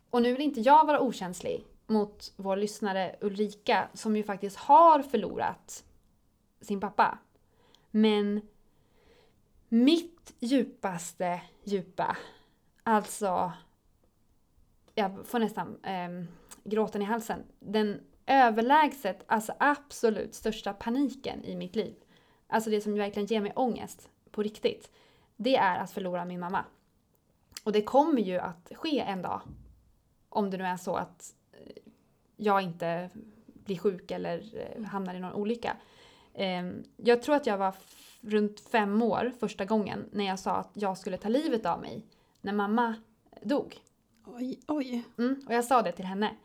Och 0.09 0.21
nu 0.21 0.31
vill 0.31 0.41
inte 0.41 0.62
jag 0.62 0.88
vara 0.88 1.00
okänslig 1.00 1.65
mot 1.88 2.33
vår 2.36 2.55
lyssnare 2.55 3.15
Ulrika 3.21 3.88
som 3.93 4.15
ju 4.15 4.24
faktiskt 4.24 4.57
har 4.57 5.01
förlorat 5.01 5.83
sin 6.62 6.79
pappa. 6.79 7.17
Men 7.91 8.41
mitt 9.69 10.33
djupaste 10.39 11.41
djupa, 11.63 12.17
alltså 12.83 13.51
jag 14.95 15.27
får 15.27 15.39
nästan 15.39 15.83
eh, 15.83 16.25
gråten 16.63 17.01
i 17.01 17.05
halsen. 17.05 17.43
Den 17.59 18.01
överlägset, 18.29 19.24
alltså 19.27 19.53
absolut 19.59 20.36
största 20.36 20.74
paniken 20.74 21.43
i 21.43 21.55
mitt 21.55 21.75
liv. 21.75 21.95
Alltså 22.48 22.69
det 22.69 22.81
som 22.81 22.93
verkligen 22.93 23.25
ger 23.27 23.41
mig 23.41 23.53
ångest 23.55 24.09
på 24.31 24.43
riktigt. 24.43 24.91
Det 25.36 25.55
är 25.55 25.79
att 25.79 25.91
förlora 25.91 26.25
min 26.25 26.39
mamma. 26.39 26.65
Och 27.63 27.71
det 27.71 27.81
kommer 27.81 28.21
ju 28.21 28.38
att 28.38 28.71
ske 28.75 29.00
en 29.00 29.21
dag. 29.21 29.41
Om 30.29 30.50
det 30.50 30.57
nu 30.57 30.63
är 30.63 30.77
så 30.77 30.95
att 30.95 31.33
eh, 31.53 31.81
jag 32.38 32.62
inte 32.62 33.09
blir 33.45 33.77
sjuk 33.77 34.12
eller 34.12 34.43
eh, 34.55 34.83
hamnar 34.83 35.15
i 35.15 35.19
någon 35.19 35.33
olycka. 35.33 35.77
Ehm, 36.33 36.83
Jag 36.98 37.21
tror 37.21 37.36
att 37.36 37.45
jag 37.45 37.57
var 37.57 37.75
runt 38.21 38.59
fem 38.59 39.01
år 39.01 39.31
första 39.39 39.65
gången 39.65 40.09
när 40.12 40.25
jag 40.25 40.39
sa 40.39 40.55
att 40.55 40.71
jag 40.74 40.98
skulle 40.98 41.17
ta 41.17 41.29
livet 41.29 41.65
av 41.65 41.81
mig 41.81 42.05
när 42.41 42.53
mamma 42.53 42.95
dog. 43.41 43.77
Oj, 44.25 44.59
oj. 44.67 45.03
Mm, 45.17 45.43
och 45.48 45.53
jag 45.53 45.65
sa 45.65 45.81
det 45.81 45.91
till 45.91 46.05
henne. 46.05 46.36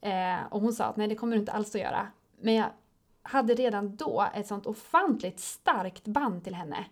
Eh, 0.00 0.46
och 0.50 0.60
hon 0.60 0.72
sa 0.72 0.84
att 0.84 0.96
nej 0.96 1.08
det 1.08 1.14
kommer 1.14 1.36
du 1.36 1.40
inte 1.40 1.52
alls 1.52 1.74
att 1.74 1.80
göra. 1.80 2.08
Men 2.40 2.54
jag 2.54 2.70
hade 3.22 3.54
redan 3.54 3.96
då 3.96 4.28
ett 4.34 4.46
sånt 4.46 4.66
ofantligt 4.66 5.40
starkt 5.40 6.04
band 6.04 6.44
till 6.44 6.54
henne. 6.54 6.86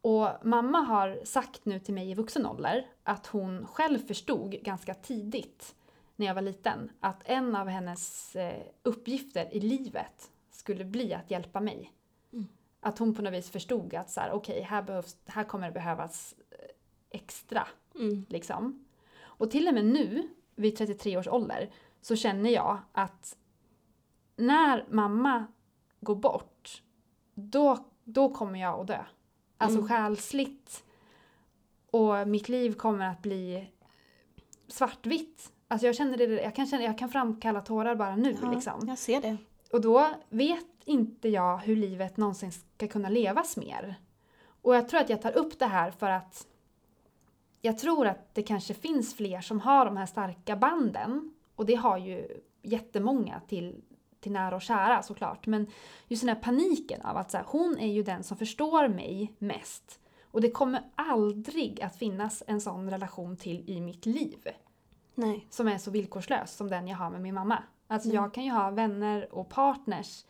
Och 0.00 0.28
mamma 0.42 0.78
har 0.78 1.20
sagt 1.24 1.64
nu 1.64 1.78
till 1.78 1.94
mig 1.94 2.10
i 2.10 2.14
vuxen 2.14 2.46
ålder 2.46 2.86
att 3.02 3.26
hon 3.26 3.66
själv 3.66 3.98
förstod 3.98 4.50
ganska 4.50 4.94
tidigt 4.94 5.74
när 6.16 6.26
jag 6.26 6.34
var 6.34 6.42
liten 6.42 6.90
att 7.00 7.22
en 7.24 7.56
av 7.56 7.68
hennes 7.68 8.36
eh, 8.36 8.62
uppgifter 8.82 9.54
i 9.54 9.60
livet 9.60 10.30
skulle 10.50 10.84
bli 10.84 11.14
att 11.14 11.30
hjälpa 11.30 11.60
mig. 11.60 11.92
Mm. 12.32 12.46
Att 12.80 12.98
hon 12.98 13.14
på 13.14 13.22
något 13.22 13.32
vis 13.32 13.50
förstod 13.50 13.94
att 13.94 14.10
så 14.10 14.20
här, 14.20 14.32
okej, 14.32 14.62
här, 14.62 14.82
behövs, 14.82 15.16
här 15.26 15.44
kommer 15.44 15.66
det 15.66 15.72
behövas 15.72 16.34
eh, 16.50 16.58
extra 17.10 17.66
Mm. 17.94 18.26
liksom. 18.28 18.84
Och 19.22 19.50
till 19.50 19.68
och 19.68 19.74
med 19.74 19.84
nu, 19.84 20.28
vid 20.54 20.76
33 20.76 21.16
års 21.16 21.28
ålder, 21.28 21.70
så 22.04 22.16
känner 22.16 22.50
jag 22.50 22.78
att 22.92 23.36
när 24.36 24.84
mamma 24.90 25.46
går 26.00 26.14
bort, 26.14 26.82
då, 27.34 27.78
då 28.04 28.28
kommer 28.34 28.60
jag 28.60 28.80
att 28.80 28.86
dö. 28.86 29.04
Alltså 29.58 29.78
Mm. 29.78 29.88
själsligt. 29.88 30.84
Och 31.90 32.28
mitt 32.28 32.48
liv 32.48 32.74
kommer 32.74 33.08
att 33.08 33.22
bli 33.22 33.70
svartvitt. 34.68 35.52
Alltså 35.68 35.86
jag 35.86 35.96
känner 35.96 36.16
det, 36.16 36.24
jag 36.24 36.54
kan, 36.54 36.66
känna, 36.66 36.82
jag 36.82 36.98
kan 36.98 37.08
framkalla 37.08 37.60
tårar 37.60 37.94
bara 37.94 38.16
nu 38.16 38.36
Ja, 38.42 38.50
liksom. 38.50 38.88
Jag 38.88 38.98
ser 38.98 39.20
det. 39.20 39.36
Och 39.72 39.80
då 39.80 40.10
vet 40.28 40.66
inte 40.84 41.28
jag 41.28 41.58
hur 41.58 41.76
livet 41.76 42.16
någonsin 42.16 42.52
ska 42.52 42.88
kunna 42.88 43.08
levas 43.08 43.56
mer. 43.56 43.94
Och 44.62 44.74
jag 44.74 44.88
tror 44.88 45.00
att 45.00 45.08
jag 45.08 45.22
tar 45.22 45.36
upp 45.36 45.58
det 45.58 45.66
här 45.66 45.90
för 45.90 46.10
att 46.10 46.46
jag 47.60 47.78
tror 47.78 48.06
att 48.06 48.34
det 48.34 48.42
kanske 48.42 48.74
finns 48.74 49.14
fler 49.14 49.40
som 49.40 49.60
har 49.60 49.84
de 49.86 49.96
här 49.96 50.06
starka 50.06 50.56
banden. 50.56 51.33
Och 51.56 51.66
det 51.66 51.74
har 51.74 51.98
ju 51.98 52.40
jättemånga 52.62 53.40
till, 53.48 53.82
till 54.20 54.32
nära 54.32 54.56
och 54.56 54.62
kära 54.62 55.02
såklart. 55.02 55.46
Men 55.46 55.66
just 56.08 56.22
den 56.22 56.28
här 56.28 56.42
paniken 56.42 57.02
av 57.02 57.16
att 57.16 57.30
så 57.30 57.36
här, 57.36 57.44
hon 57.48 57.78
är 57.78 57.92
ju 57.92 58.02
den 58.02 58.24
som 58.24 58.36
förstår 58.36 58.88
mig 58.88 59.32
mest. 59.38 60.00
Och 60.30 60.40
det 60.40 60.50
kommer 60.50 60.82
aldrig 60.94 61.82
att 61.82 61.96
finnas 61.96 62.42
en 62.46 62.60
sån 62.60 62.90
relation 62.90 63.36
till 63.36 63.70
i 63.70 63.80
mitt 63.80 64.06
liv 64.06 64.48
Nej. 65.14 65.46
som 65.50 65.68
är 65.68 65.78
så 65.78 65.90
villkorslös 65.90 66.56
som 66.56 66.68
den 66.68 66.88
jag 66.88 66.96
har 66.96 67.10
med 67.10 67.20
min 67.20 67.34
mamma. 67.34 67.62
Alltså 67.86 68.08
Nej. 68.08 68.16
jag 68.16 68.34
kan 68.34 68.44
ju 68.44 68.50
ha 68.50 68.70
vänner 68.70 69.34
och 69.34 69.48
partners. 69.48 70.24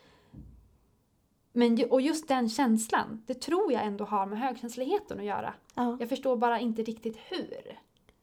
Men, 1.53 1.91
och 1.91 2.01
just 2.01 2.29
den 2.29 2.49
känslan, 2.49 3.23
det 3.27 3.35
tror 3.35 3.73
jag 3.73 3.85
ändå 3.85 4.05
har 4.05 4.27
med 4.27 4.39
högkänsligheten 4.39 5.19
att 5.19 5.25
göra. 5.25 5.55
Ja. 5.75 5.97
Jag 6.01 6.09
förstår 6.09 6.37
bara 6.37 6.61
inte 6.61 6.83
riktigt 6.83 7.17
hur. 7.17 7.79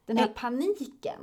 Den 0.05 0.17
här 0.17 0.25
Nej. 0.25 0.36
paniken. 0.36 1.22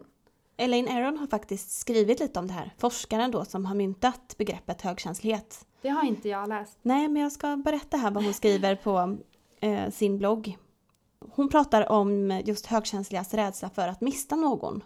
Elaine 0.61 0.89
Aron 0.89 1.19
har 1.19 1.27
faktiskt 1.27 1.71
skrivit 1.71 2.21
lite 2.21 2.39
om 2.39 2.47
det 2.47 2.53
här. 2.53 2.75
Forskaren 2.79 3.31
då 3.31 3.45
som 3.45 3.67
har 3.67 3.75
myntat 3.75 4.35
begreppet 4.39 4.83
högkänslighet. 4.83 5.67
Det 5.83 5.89
har 5.89 6.05
inte 6.05 6.29
jag 6.29 6.49
läst. 6.49 6.79
Nej, 6.83 7.09
men 7.09 7.23
jag 7.23 7.33
ska 7.33 7.57
berätta 7.57 7.97
här 7.97 8.11
vad 8.11 8.25
hon 8.25 8.35
skriver 8.35 8.77
på 8.77 9.19
eh, 9.61 9.91
sin 9.91 10.19
blogg. 10.19 10.59
Hon 11.31 11.49
pratar 11.49 11.93
om 11.93 12.43
just 12.45 12.67
högkänsligas 12.67 13.35
rädsla 13.35 13.71
för 13.71 13.89
att 13.89 14.01
mista 14.01 14.37
någon. 14.37 14.83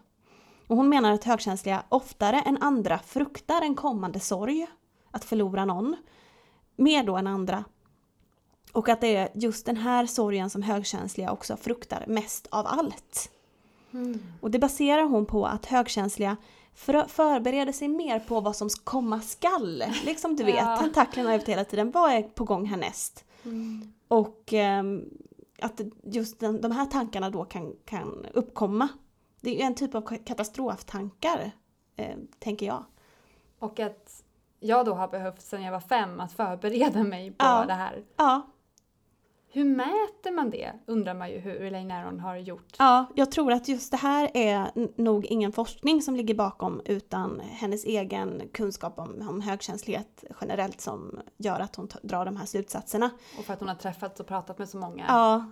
Och 0.67 0.77
hon 0.77 0.89
menar 0.89 1.13
att 1.13 1.25
högkänsliga 1.25 1.83
oftare 1.89 2.41
än 2.41 2.63
andra 2.63 2.99
fruktar 2.99 3.63
en 3.63 3.75
kommande 3.75 4.21
sorg, 4.21 4.67
att 5.11 5.25
förlora 5.25 5.65
någon, 5.65 5.97
mer 6.77 7.05
då 7.05 7.17
än 7.17 7.27
andra. 7.27 7.65
Och 8.73 8.89
att 8.89 9.01
det 9.01 9.17
är 9.17 9.29
just 9.35 9.67
den 9.67 9.77
här 9.77 10.07
sorgen 10.07 10.51
som 10.51 10.63
högkänsliga 10.63 11.33
också 11.33 11.57
fruktar 11.57 12.05
mest 12.09 12.47
av 12.51 12.67
allt. 12.67 13.31
Och 14.41 14.51
det 14.51 14.59
baserar 14.59 15.03
hon 15.03 15.27
på 15.27 15.47
att 15.47 15.67
högkänsliga 15.67 16.37
för, 16.75 17.05
förbereder 17.09 17.73
sig 17.73 17.89
mer 17.89 18.21
på 18.21 18.41
vad 18.41 18.57
som 18.57 18.69
komma 18.85 19.21
skall. 19.21 19.85
Liksom 20.05 20.37
du 20.37 20.45
vet, 20.45 20.55
Ja. 20.57 20.77
tentaklerna 20.77 21.35
ute 21.35 21.51
hela 21.51 21.65
tiden. 21.65 21.91
Vad 21.91 22.13
är 22.13 22.23
på 22.23 22.45
gång 22.45 22.65
härnäst? 22.67 23.25
Och 24.09 24.53
ehm, 24.53 25.05
att 25.63 25.81
just 26.05 26.41
den, 26.41 26.61
de 26.61 26.73
här 26.73 26.87
tankarna 26.87 27.31
då 27.31 27.45
kan, 27.45 27.73
kan 27.85 28.27
uppkomma. 28.35 28.89
Det 29.41 29.51
är 29.51 29.55
ju 29.55 29.61
en 29.61 29.75
typ 29.75 29.95
av 29.95 30.05
ka- 30.05 30.25
katastroftankar, 30.25 31.51
eh, 31.97 32.17
tänker 32.39 32.67
jag. 32.67 32.85
Och 33.59 33.81
att 33.81 34.23
jag 34.61 34.87
då 34.87 34.95
har 34.95 35.09
behövt 35.09 35.43
sedan 35.43 35.63
jag 35.63 35.73
var 35.73 35.81
fem 35.81 36.21
att 36.21 36.33
förbereda 36.33 37.03
mig 37.03 37.31
på 37.31 37.37
Ja. 37.45 37.65
det 37.67 37.73
här. 37.75 38.05
Ja, 38.17 38.43
Hur 39.55 39.65
mäter 39.65 40.33
man 40.33 40.51
det? 40.51 40.73
Undrar 40.87 41.15
man 41.15 41.31
ju 41.31 41.39
hur 41.39 41.63
Elaine 41.63 41.91
Aron 41.91 42.21
har 42.21 42.37
gjort. 42.37 42.75
Ja, 42.79 43.07
jag 43.15 43.31
tror 43.31 43.53
att 43.53 43.69
just 43.69 43.91
det 43.91 43.97
här 43.97 44.31
är 44.35 44.71
nog 45.03 45.27
ingen 45.27 45.53
forskning 45.53 46.03
som 46.03 46.17
ligger 46.17 46.35
bakom 46.35 46.81
utan 46.85 47.41
hennes 47.41 47.85
egen 47.85 48.43
kunskap 48.53 48.99
om, 48.99 49.29
om 49.29 49.41
högkänslighet 49.41 50.25
generellt 50.41 50.81
som 50.81 51.21
gör 51.37 51.61
att 51.61 51.77
hon 51.77 51.89
drar 52.03 52.25
de 52.25 52.37
här 52.37 52.47
slutsatserna. 52.47 53.11
Och 53.39 53.45
för 53.45 53.53
att 53.53 53.61
hon 53.61 53.69
har 53.69 53.77
träffats 53.77 54.21
och 54.21 54.27
pratat 54.27 54.59
med 54.59 54.69
så 54.69 54.79
många. 54.79 55.05
Ja, 55.09 55.45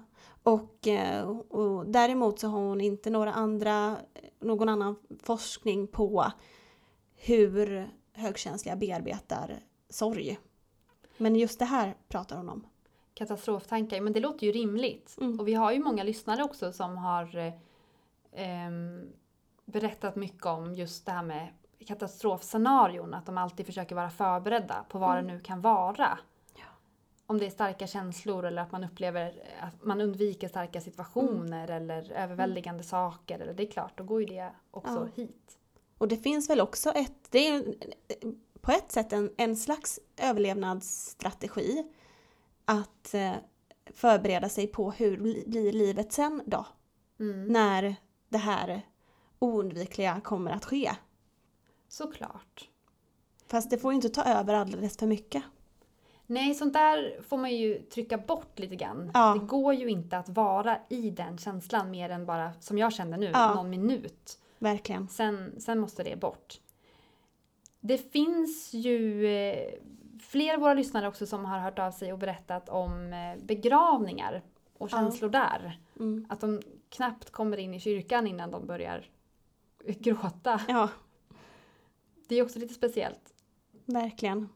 och, 0.43 0.89
eh, 0.89 1.29
och 1.31 1.87
däremot 1.87 2.39
så 2.39 2.49
har 2.49 2.61
hon 2.61 2.81
inte 2.81 3.11
några 3.11 3.33
andra, 3.33 3.97
någon 4.41 4.69
annan 4.69 4.97
forskning 5.23 5.87
på 5.87 6.33
hur 7.17 7.91
högkänsliga 8.13 8.77
bearbetar 8.77 9.61
sorg. 9.91 10.39
Men 11.17 11.37
just 11.37 11.59
det 11.59 11.65
här 11.65 11.95
pratar 12.09 12.37
hon 12.37 12.49
om. 12.49 12.67
Katastroftankar, 13.21 14.01
men 14.01 14.13
det 14.13 14.21
låter 14.21 14.47
ju 14.47 14.53
rimligt. 14.53 15.17
Mm. 15.21 15.41
Och 15.41 15.49
vi 15.49 15.55
har 15.55 15.73
ju 15.73 15.79
många 15.79 16.03
lyssnare 16.03 16.43
också 16.43 16.73
som 16.73 16.97
har 16.97 17.37
eh, 18.33 18.71
berättat 19.65 20.17
mycket 20.17 20.47
om 20.47 20.75
just 20.75 21.07
det 21.07 21.13
här 21.13 21.23
med 21.23 21.49
katastrofscenarion. 21.87 23.15
Att 23.15 23.27
de 23.27 23.39
alltid 23.39 23.67
försöker 23.67 23.95
vara 23.95 24.11
förberedda 24.11 24.85
på 24.89 24.99
vad 24.99 25.11
Mm. 25.11 25.27
det 25.27 25.33
nu 25.33 25.41
kan 25.41 25.61
vara. 25.61 26.19
Ja. 26.55 26.63
Om 27.27 27.39
det 27.39 27.47
är 27.47 27.51
starka 27.51 27.87
känslor 27.87 28.45
eller 28.47 28.63
att 28.63 28.73
man 28.73 28.85
upplever 28.85 29.43
att 29.61 29.85
man 29.85 30.01
undviker 30.01 30.49
starka 30.49 30.81
situationer 30.81 31.65
Mm. 31.71 31.83
eller 31.83 32.13
överväldigande 32.13 32.83
saker. 32.85 33.39
Eller 33.39 33.55
det 33.55 33.63
är 33.69 33.71
klart, 33.71 33.93
då 33.99 34.05
går 34.05 34.21
ju 34.21 34.27
det 34.27 34.51
också 34.71 35.09
Ja. 35.17 35.23
hit. 35.23 35.59
Och 35.99 36.09
det 36.09 36.17
finns 36.17 36.51
väl 36.51 36.61
också 36.61 36.91
ett, 36.91 37.31
det 37.31 37.49
är 37.49 37.65
på 38.61 38.73
ett 38.73 38.93
sätt 38.93 39.13
en, 39.13 39.31
en 39.37 39.57
slags 39.57 40.01
överlevnadsstrategi 40.17 41.85
att 42.71 43.15
eh, 43.15 43.33
förbereda 43.95 44.49
sig 44.49 44.67
på 44.67 44.91
hur 44.91 45.17
bli- 45.17 45.45
blir 45.47 45.73
livet 45.73 46.13
sen 46.13 46.43
då? 46.47 46.67
Mm. 47.21 47.47
När 47.47 47.97
det 48.29 48.39
här 48.39 48.83
oundvikliga 49.39 50.21
kommer 50.25 50.51
att 50.51 50.65
ske. 50.65 50.91
Såklart. 51.89 52.69
Fast 53.47 53.71
det 53.71 53.79
får 53.79 53.93
ju 53.93 53.97
inte 53.97 54.09
ta 54.09 54.25
över 54.25 54.55
alldeles 54.55 54.97
för 54.97 55.07
mycket. 55.07 55.43
Nej, 56.27 56.55
sånt 56.55 56.73
där 56.73 57.21
får 57.29 57.37
man 57.37 57.57
ju 57.57 57.79
trycka 57.83 58.19
bort 58.19 58.59
lite 58.59 58.77
grann. 58.77 59.11
Ja. 59.15 59.35
Det 59.35 59.47
går 59.47 59.75
ju 59.75 59.89
inte 59.91 60.19
att 60.19 60.29
vara 60.29 60.79
i 60.89 61.11
den 61.11 61.39
känslan 61.39 61.91
mer 61.91 62.11
än 62.11 62.27
bara, 62.27 62.53
som 62.61 62.79
jag 62.79 62.93
kände 62.93 63.17
nu, 63.17 63.31
Ja. 63.33 63.55
någon 63.55 63.71
minut. 63.71 64.39
Verkligen. 64.59 65.09
Sen, 65.09 65.61
sen 65.61 65.79
måste 65.79 66.03
det 66.03 66.17
bort. 66.21 66.61
Det 67.81 67.99
finns 68.13 68.73
ju 68.75 69.27
eh, 70.31 70.33
fler 70.33 70.55
av 70.55 70.61
våra 70.61 70.75
lyssnare 70.75 71.09
också 71.09 71.27
som 71.27 71.45
har 71.45 71.59
hört 71.59 71.79
av 71.79 71.91
sig 71.91 72.13
och 72.13 72.19
berättat 72.19 72.69
om 72.69 73.13
eh, 73.13 73.45
begravningar 73.45 74.43
och 74.79 74.89
Ja. 74.93 74.97
känslor 74.97 75.29
där. 75.31 75.81
Mm. 75.99 76.27
Att 76.29 76.41
de 76.41 76.63
knappt 76.89 77.31
kommer 77.31 77.57
in 77.57 77.75
i 77.75 77.81
kyrkan 77.81 78.27
innan 78.27 78.51
de 78.51 78.67
börjar 78.67 79.11
gråta. 79.87 80.61
Ja, 80.69 80.89
Det 82.29 82.35
är 82.37 82.43
också 82.43 82.59
lite 82.59 82.75
speciellt. 82.75 83.35
verkligen. 83.85 84.49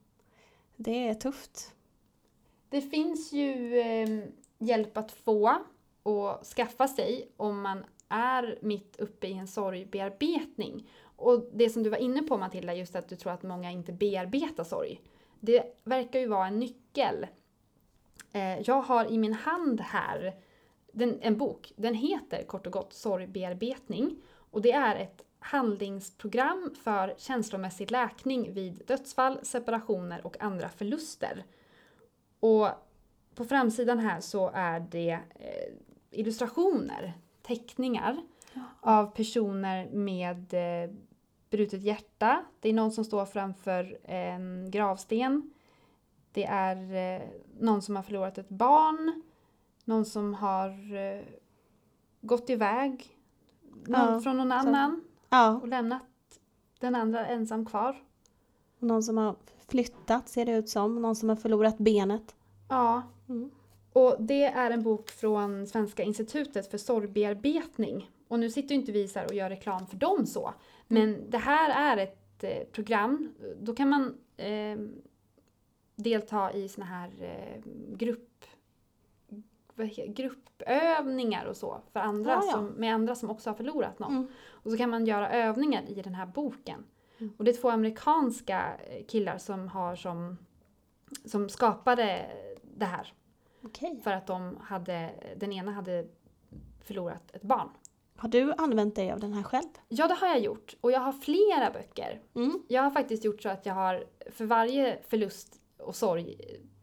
Det 0.76 1.08
är 1.08 1.14
tufft. 1.14 1.74
Det 2.68 2.80
finns 2.80 3.32
ju 3.32 3.78
eh, 3.78 4.24
hjälp 4.58 4.96
att 4.96 5.12
få 5.12 5.58
och 6.02 6.44
skaffa 6.56 6.88
sig 6.88 7.28
om 7.36 7.60
man 7.62 7.84
är 8.08 8.58
mitt 8.62 8.96
uppe 8.96 9.26
i 9.26 9.32
en 9.32 9.48
sorgbearbetning. 9.48 10.88
Och 11.16 11.44
det 11.52 11.70
som 11.70 11.82
du 11.82 11.90
var 11.90 11.96
inne 11.98 12.22
på 12.22 12.36
Matilda, 12.36 12.74
just 12.74 12.96
att 12.96 13.08
du 13.08 13.16
tror 13.16 13.32
att 13.32 13.42
många 13.42 13.70
inte 13.70 13.92
bearbetar 13.92 14.64
sorg. 14.64 15.00
Det 15.44 15.76
verkar 15.84 16.20
ju 16.20 16.26
vara 16.26 16.46
en 16.46 16.58
nyckel. 16.58 17.26
Eh, 18.32 18.60
jag 18.60 18.82
har 18.82 19.12
i 19.12 19.18
min 19.18 19.32
hand 19.32 19.80
här 19.80 20.34
den, 20.92 21.18
en 21.20 21.38
bok. 21.38 21.72
Den 21.76 21.94
heter 21.94 22.42
kort 22.42 22.66
och 22.66 22.72
gott 22.72 22.92
Sorgbearbetning. 22.92 24.16
Och 24.50 24.62
det 24.62 24.72
är 24.72 24.96
ett 24.96 25.24
handlingsprogram 25.38 26.74
för 26.84 27.14
känslomässig 27.18 27.90
läkning 27.90 28.52
vid 28.52 28.82
dödsfall, 28.86 29.38
separationer 29.42 30.26
och 30.26 30.40
andra 30.40 30.68
förluster. 30.68 31.44
Och 32.40 32.68
på 33.34 33.44
framsidan 33.44 33.98
här 33.98 34.20
så 34.20 34.50
är 34.54 34.80
det 34.80 35.18
eh, 35.34 35.74
illustrationer, 36.10 37.12
teckningar 37.42 38.22
av 38.80 39.06
personer 39.06 39.88
med 39.90 40.54
eh, 40.54 40.90
brutet 41.56 41.82
hjärta. 41.82 42.44
Det 42.60 42.68
är 42.68 42.72
någon 42.72 42.92
som 42.92 43.04
står 43.04 43.26
framför 43.26 43.98
en 44.04 44.70
gravsten. 44.70 45.50
Det 46.32 46.44
är 46.44 46.76
eh, 47.16 47.22
någon 47.60 47.82
som 47.82 47.96
har 47.96 48.02
förlorat 48.02 48.38
ett 48.38 48.48
barn. 48.48 49.22
Någon 49.84 50.04
som 50.04 50.34
har 50.34 50.68
eh, 50.96 51.22
gått 52.20 52.50
iväg 52.50 53.18
någon, 53.86 54.12
Ja, 54.14 54.20
från 54.20 54.36
någon 54.36 54.52
annan 54.52 55.04
Ja, 55.28 55.60
och 55.62 55.68
lämnat 55.68 56.02
den 56.80 56.94
andra 56.94 57.26
ensam 57.26 57.66
kvar. 57.66 57.96
någon 58.78 59.02
som 59.02 59.16
har 59.18 59.36
flyttat 59.68 60.28
ser 60.28 60.46
det 60.46 60.52
ut 60.52 60.68
som. 60.68 61.02
Någon 61.02 61.16
som 61.16 61.28
har 61.28 61.36
förlorat 61.36 61.78
benet. 61.78 62.34
Ja, 62.68 63.02
Mm. 63.28 63.50
Och 63.92 64.16
det 64.18 64.44
är 64.44 64.70
en 64.70 64.82
bok 64.82 65.10
från 65.10 65.66
Svenska 65.66 66.02
institutet 66.02 66.70
för 66.70 66.78
sorgbearbetning. 66.78 68.10
Och 68.28 68.38
nu 68.38 68.50
sitter 68.50 68.74
ju 68.74 68.80
inte 68.80 68.92
vi 68.92 69.08
så 69.08 69.24
och 69.24 69.34
gör 69.34 69.50
reklam 69.50 69.86
för 69.86 69.96
dem 69.96 70.26
så. 70.26 70.54
Men 70.86 71.30
det 71.30 71.38
här 71.38 71.96
är 71.96 72.02
ett 72.02 72.44
eh, 72.44 72.64
program. 72.72 73.34
Då 73.60 73.74
kan 73.74 73.88
man 73.88 74.18
eh, 74.36 74.78
delta 75.96 76.52
i 76.52 76.68
såna 76.68 76.86
här 76.86 77.10
eh, 77.20 77.62
grupp, 77.96 78.44
gruppövningar 80.06 81.44
och 81.44 81.56
så. 81.56 81.80
För 81.92 82.00
andra 82.00 82.30
Ja, 82.30 82.42
ja. 82.44 82.52
Som, 82.52 82.66
med 82.66 82.94
andra 82.94 83.14
som 83.14 83.30
också 83.30 83.50
har 83.50 83.54
förlorat 83.54 83.98
någon. 83.98 84.12
Mm. 84.12 84.26
Och 84.48 84.70
så 84.70 84.76
kan 84.76 84.90
man 84.90 85.06
göra 85.06 85.30
övningar 85.30 85.82
i 85.88 86.02
den 86.02 86.14
här 86.14 86.26
boken. 86.26 86.84
Mm. 87.18 87.32
Och 87.36 87.44
det 87.44 87.50
är 87.50 87.60
två 87.60 87.70
amerikanska 87.70 88.76
eh, 88.88 89.06
killar 89.06 89.38
som 89.38 89.68
har 89.68 89.96
som, 89.96 90.38
som 91.24 91.48
skapade 91.48 92.30
det 92.62 92.84
här. 92.84 93.12
Okej. 93.62 94.00
För 94.04 94.10
att 94.10 94.26
de 94.26 94.58
hade, 94.60 95.10
den 95.36 95.52
ena 95.52 95.72
hade 95.72 96.06
förlorat 96.84 97.30
ett 97.32 97.42
barn. 97.42 97.68
Har 98.16 98.28
du 98.28 98.52
använt 98.58 98.94
dig 98.94 99.12
av 99.12 99.20
den 99.20 99.32
här 99.32 99.42
själv? 99.42 99.68
Ja, 99.88 100.08
det 100.08 100.14
har 100.14 100.26
jag 100.28 100.40
gjort. 100.40 100.76
Och 100.80 100.92
jag 100.92 101.00
har 101.00 101.12
flera 101.12 101.70
böcker. 101.70 102.20
Mm. 102.34 102.62
Jag 102.68 102.82
har 102.82 102.90
faktiskt 102.90 103.24
gjort 103.24 103.42
så 103.42 103.48
att 103.48 103.66
jag 103.66 103.74
har, 103.74 104.04
för 104.30 104.44
varje 104.44 105.02
förlust 105.08 105.60
och 105.78 105.96
sorg 105.96 106.36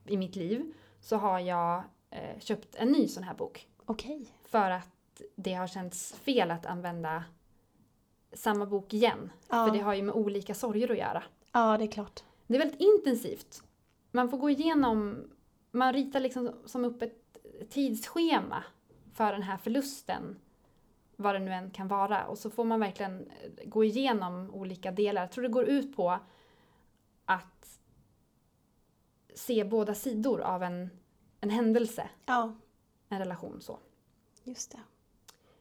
i 0.06 0.18
mitt 0.18 0.36
liv, 0.36 0.74
så 1.02 1.16
har 1.16 1.40
jag 1.40 1.84
eh, 2.10 2.40
köpt 2.40 2.76
en 2.76 2.92
ny 2.92 3.08
sån 3.08 3.24
här 3.24 3.34
bok. 3.34 3.68
Okej. 3.86 4.28
För 4.46 4.72
att 4.72 5.22
det 5.36 5.54
har 5.54 5.68
känts 5.68 6.14
fel 6.14 6.52
att 6.52 6.66
använda 6.66 7.24
samma 8.34 8.66
bok 8.66 8.94
igen. 8.94 9.32
Ja. 9.50 9.66
För 9.66 9.78
det 9.78 9.84
har 9.84 9.94
ju 9.94 10.02
med 10.02 10.16
olika 10.16 10.54
sorger 10.54 10.92
att 10.92 10.98
göra. 10.98 11.24
ja, 11.52 11.78
det 11.78 11.84
är 11.84 11.92
klart. 11.92 12.24
Det 12.48 12.56
är 12.56 12.60
väldigt 12.60 12.82
intensivt. 12.82 13.64
Man 14.12 14.30
får 14.30 14.38
gå 14.38 14.50
igenom, 14.50 15.24
man 15.72 15.94
ritar 15.94 16.20
liksom 16.20 16.52
som 16.66 16.86
upp 16.86 17.02
ett 17.02 17.38
tidsschema 17.70 18.64
för 19.14 19.32
den 19.32 19.44
här 19.44 19.58
förlusten. 19.58 20.40
Vad 21.16 21.36
det 21.36 21.40
nu 21.40 21.52
än 21.54 21.72
kan 21.72 21.88
vara. 21.88 22.26
Och 22.28 22.38
så 22.38 22.50
får 22.50 22.64
man 22.64 22.80
verkligen 22.80 23.28
eh, 23.30 23.68
gå 23.70 23.84
igenom 23.84 24.50
olika 24.54 24.92
delar. 24.92 25.22
Jag 25.22 25.32
tror 25.32 25.42
det 25.44 25.50
går 25.50 25.66
ut 25.66 25.96
på 25.96 26.20
att 27.26 27.80
se 29.36 29.64
båda 29.64 29.96
sidor 29.96 30.42
av 30.42 30.64
en, 30.64 30.90
en 31.40 31.50
händelse, 31.50 32.10
Ja, 32.26 32.54
en 33.10 33.20
relation 33.20 33.62
så. 33.62 33.80
just 34.44 34.72
det. 34.72 34.80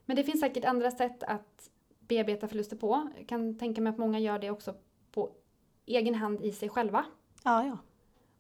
Men 0.04 0.16
det 0.16 0.24
finns 0.24 0.40
säkert 0.40 0.64
andra 0.64 0.90
sätt 0.90 1.22
att 1.22 1.70
bearbeta 2.00 2.48
förluster 2.48 2.76
på. 2.76 3.10
Jag 3.16 3.28
kan 3.28 3.58
tänka 3.58 3.80
mig 3.80 3.90
att 3.90 3.98
många 3.98 4.18
gör 4.18 4.38
det 4.38 4.50
också 4.50 4.74
på 5.12 5.30
egen 5.86 6.14
hand 6.14 6.40
i 6.40 6.52
sig 6.52 6.68
själva. 6.68 7.04
Ja, 7.44 7.66
ja. 7.66 7.78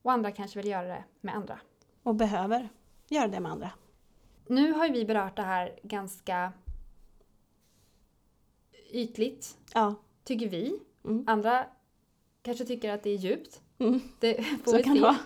Och 0.02 0.12
andra 0.12 0.32
kanske 0.32 0.58
vill 0.58 0.68
göra 0.70 0.86
det 0.88 1.04
med 1.20 1.34
andra. 1.34 1.58
Och 2.02 2.14
behöver 2.14 2.68
göra 3.08 3.28
det 3.28 3.40
med 3.40 3.52
andra. 3.52 3.70
Nu 4.46 4.72
har 4.72 4.86
ju 4.86 4.92
vi 4.92 5.04
berört 5.04 5.36
det 5.36 5.42
här 5.42 5.78
ganska 5.82 6.52
ytligt, 8.92 9.58
Ja. 9.74 9.94
tycker 10.24 10.48
vi. 10.48 10.80
Mm. 11.04 11.24
Andra 11.26 11.66
kanske 12.42 12.64
tycker 12.64 12.92
att 12.92 13.02
det 13.02 13.10
är 13.10 13.16
djupt. 13.16 13.60
Mm. 13.78 14.00
Det 14.18 14.42
får 14.64 14.72
Så 14.72 14.82
kan 14.82 14.94
det 14.94 15.00
vara. 15.00 15.16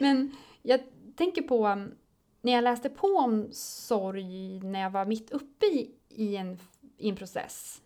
Men 0.00 0.36
jag 0.62 0.80
tänker 1.16 1.42
på 1.42 1.66
um, 1.68 1.94
när 2.42 2.52
jag 2.52 2.64
läste 2.64 2.88
på 2.90 3.06
om 3.06 3.48
sorg 3.52 4.60
när 4.60 4.80
jag 4.80 4.90
var 4.90 5.04
mitt 5.06 5.30
uppe 5.30 5.66
i, 5.66 5.90
i, 6.08 6.36
en, 6.36 6.58
i 6.98 7.08
en 7.08 7.16
process. 7.16 7.82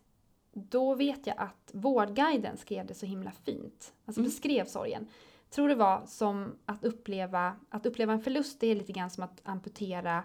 Då 0.52 0.94
vet 0.94 1.26
jag 1.26 1.36
att 1.38 1.70
Vårdguiden 1.72 2.56
skrev 2.56 2.86
det 2.86 2.94
så 2.94 3.06
himla 3.06 3.30
fint. 3.30 3.92
Alltså 4.04 4.20
Mm. 4.20 4.30
beskrev 4.30 4.64
sorgen. 4.64 5.06
Tror 5.50 5.68
det 5.68 5.74
var 5.74 6.02
som 6.06 6.52
att 6.64 6.84
uppleva, 6.84 7.56
att 7.68 7.86
uppleva 7.86 8.12
en 8.12 8.20
förlust, 8.22 8.60
det 8.60 8.66
är 8.66 8.74
lite 8.74 8.92
grann 8.92 9.10
som 9.10 9.24
att 9.24 9.40
amputera 9.42 10.22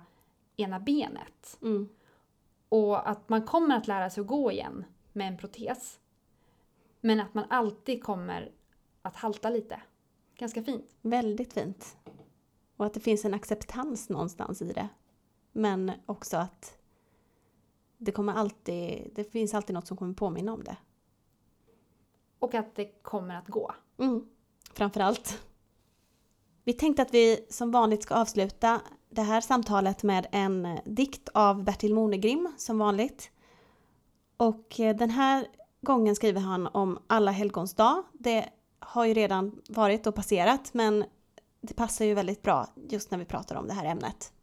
ena 0.57 0.79
benet. 0.79 1.57
Mm. 1.61 1.89
Och 2.69 3.09
att 3.09 3.29
man 3.29 3.45
kommer 3.45 3.77
att 3.77 3.87
lära 3.87 4.09
sig 4.09 4.21
att 4.21 4.27
gå 4.27 4.51
igen 4.51 4.85
med 5.15 5.27
en 5.27 5.37
protes. 5.37 5.99
Men 7.01 7.19
att 7.19 7.33
man 7.33 7.45
alltid 7.49 8.03
kommer 8.03 8.51
att 9.01 9.15
halta 9.15 9.49
lite. 9.49 9.81
Ganska 10.37 10.63
fint. 10.63 10.95
Väldigt 11.01 11.53
fint. 11.53 11.97
Och 12.77 12.85
att 12.85 12.93
det 12.93 12.99
finns 12.99 13.25
en 13.25 13.33
acceptans 13.33 14.09
någonstans 14.09 14.61
i 14.61 14.73
det. 14.73 14.89
Men 15.51 15.91
också 16.05 16.37
att 16.37 16.77
det 17.97 18.11
kommer 18.11 18.33
alltid, 18.33 19.11
det 19.15 19.23
finns 19.23 19.53
alltid 19.53 19.73
något 19.73 19.87
som 19.87 19.97
kommer 19.97 20.13
påminna 20.13 20.53
om 20.53 20.63
det. 20.63 20.77
Och 22.39 22.53
att 22.53 22.75
det 22.75 22.85
kommer 22.85 23.35
att 23.35 23.47
gå. 23.47 23.73
Mm, 23.97 24.27
framförallt. 24.73 25.43
Vi 26.63 26.73
tänkte 26.73 27.01
att 27.01 27.13
vi 27.13 27.45
som 27.49 27.71
vanligt 27.71 28.03
ska 28.03 28.15
avsluta 28.15 28.81
det 29.09 29.21
här 29.21 29.41
samtalet 29.41 30.03
med 30.03 30.27
en 30.31 30.79
dikt 30.85 31.29
av 31.33 31.63
Bertil 31.63 31.93
Monegrim 31.93 32.53
som 32.57 32.77
vanligt. 32.77 33.31
Och 34.43 34.79
eh, 34.79 34.95
den 34.95 35.09
här 35.09 35.47
gången 35.81 36.15
skriver 36.15 36.41
han 36.41 36.67
om 36.67 36.99
alla 37.07 37.31
helgons 37.31 37.73
dag. 37.73 38.03
Det 38.13 38.49
har 38.79 39.05
ju 39.05 39.13
redan 39.13 39.61
varit 39.69 40.07
och 40.07 40.15
passerat 40.15 40.73
men 40.73 41.05
det 41.61 41.73
passar 41.73 42.05
ju 42.05 42.13
väldigt 42.13 42.41
bra 42.41 42.67
just 42.89 43.11
när 43.11 43.17
vi 43.17 43.25
pratar 43.25 43.55
om 43.55 43.67
det 43.67 43.73
här 43.73 43.85
ämnet. 43.85 44.33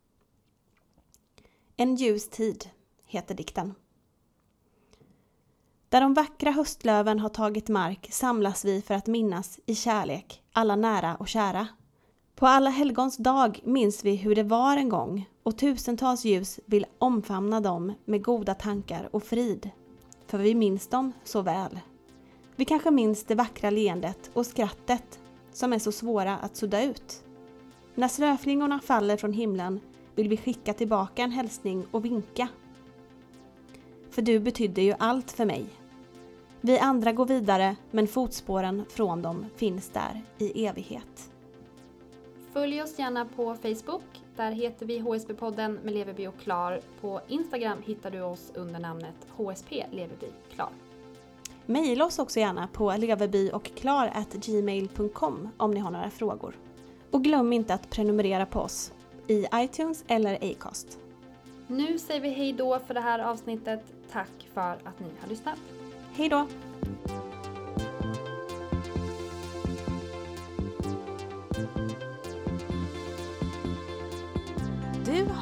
En 1.77 1.97
ljus 1.97 2.29
tid 2.29 2.71
heter 3.07 3.35
dikten. 3.35 3.75
Där 5.89 6.01
de 6.01 6.15
vackra 6.15 6.51
höstlöven 6.51 7.21
har 7.21 7.29
tagit 7.29 7.69
mark 7.69 8.09
samlas 8.11 8.65
vi 8.65 8.83
för 8.83 8.95
att 8.95 9.07
minnas 9.07 9.61
i 9.67 9.75
kärlek 9.75 10.43
alla 10.53 10.77
nära 10.77 11.17
och 11.17 11.29
kära. 11.29 11.69
På 12.35 12.47
alla 12.47 12.71
helgons 12.71 13.17
dag 13.17 13.61
minns 13.65 14.05
vi 14.05 14.17
hur 14.17 14.35
det 14.35 14.43
var 14.43 14.77
en 14.77 14.89
gång 14.89 15.29
och 15.43 15.59
tusentals 15.59 16.25
ljus 16.25 16.61
vill 16.67 16.87
omfamna 16.99 17.61
dem 17.61 17.95
med 18.05 18.25
goda 18.25 18.55
tankar 18.55 19.09
och 19.13 19.23
frid. 19.23 19.71
För 20.31 20.39
vi 20.39 20.55
minns 20.55 20.87
dem 20.87 21.13
så 21.25 21.43
väl. 21.43 21.81
Vi 22.57 22.65
kanske 22.65 22.91
minns 22.91 23.25
det 23.25 23.35
vackra 23.35 23.71
leendet 23.71 24.31
och 24.33 24.47
skrattet 24.47 25.21
som 25.53 25.73
är 25.73 25.79
så 25.79 25.93
svåra 25.93 26.37
att 26.37 26.57
sudda 26.57 26.83
ut. 26.83 27.25
När 27.95 28.09
snöflingorna 28.09 28.81
faller 28.81 29.17
från 29.17 29.33
himlen 29.33 29.81
vill 30.15 30.29
vi 30.29 30.37
skicka 30.37 30.75
tillbaka 30.75 31.23
en 31.23 31.31
hälsning 31.31 31.87
och 31.91 32.05
vinka. 32.05 32.49
För 34.11 34.23
du 34.23 34.39
betydde 34.39 34.83
ju 34.83 34.95
allt 34.99 35.31
för 35.31 35.45
mig. 35.45 35.67
Vi 36.61 36.79
andra 36.79 37.13
går 37.13 37.27
vidare 37.27 37.77
men 37.91 38.09
fotspåren 38.09 38.85
från 38.89 39.23
dem 39.23 39.47
finns 39.57 39.89
där 39.89 40.23
i 40.39 40.67
evighet. 40.67 41.31
Följ 42.53 42.83
oss 42.83 42.99
gärna 42.99 43.25
på 43.25 43.55
Facebook. 43.55 44.23
Där 44.41 44.53
heter 44.53 44.87
vi 44.87 44.99
HSB-podden 44.99 45.79
med 45.85 45.95
Leverby 45.95 46.27
och 46.27 46.39
Klar. 46.39 46.81
På 47.01 47.21
Instagram 47.29 47.79
hittar 47.85 48.11
du 48.11 48.21
oss 48.21 48.53
under 48.55 48.81
namnet 48.81 49.15
HSP 49.37 49.87
Leverby 49.91 50.27
Klar. 50.55 50.69
Maila 51.67 52.05
oss 52.05 52.19
också 52.19 52.41
gärna 52.41 52.67
på 52.67 52.97
levarbyochklar.gmail.com 52.97 55.49
om 55.57 55.71
ni 55.71 55.81
har 55.81 55.91
några 55.91 56.11
frågor. 56.11 56.55
Och 57.11 57.25
glöm 57.25 57.53
inte 57.53 57.75
att 57.75 57.91
prenumerera 57.91 58.47
på 58.47 58.61
oss 58.61 58.93
i 59.27 59.47
iTunes 59.55 60.05
eller 60.09 60.53
Acast. 60.53 60.99
Nu 61.67 61.99
säger 61.99 62.21
vi 62.21 62.31
hej 62.31 62.53
då 62.53 62.79
för 62.79 62.95
det 62.95 63.01
här 63.01 63.19
avsnittet. 63.19 63.85
Tack 64.13 64.49
för 64.55 64.79
att 64.85 65.01
ni 65.01 65.07
har 65.21 65.29
lyssnat. 65.29 65.59
Hej 66.13 66.29
då! 66.29 66.47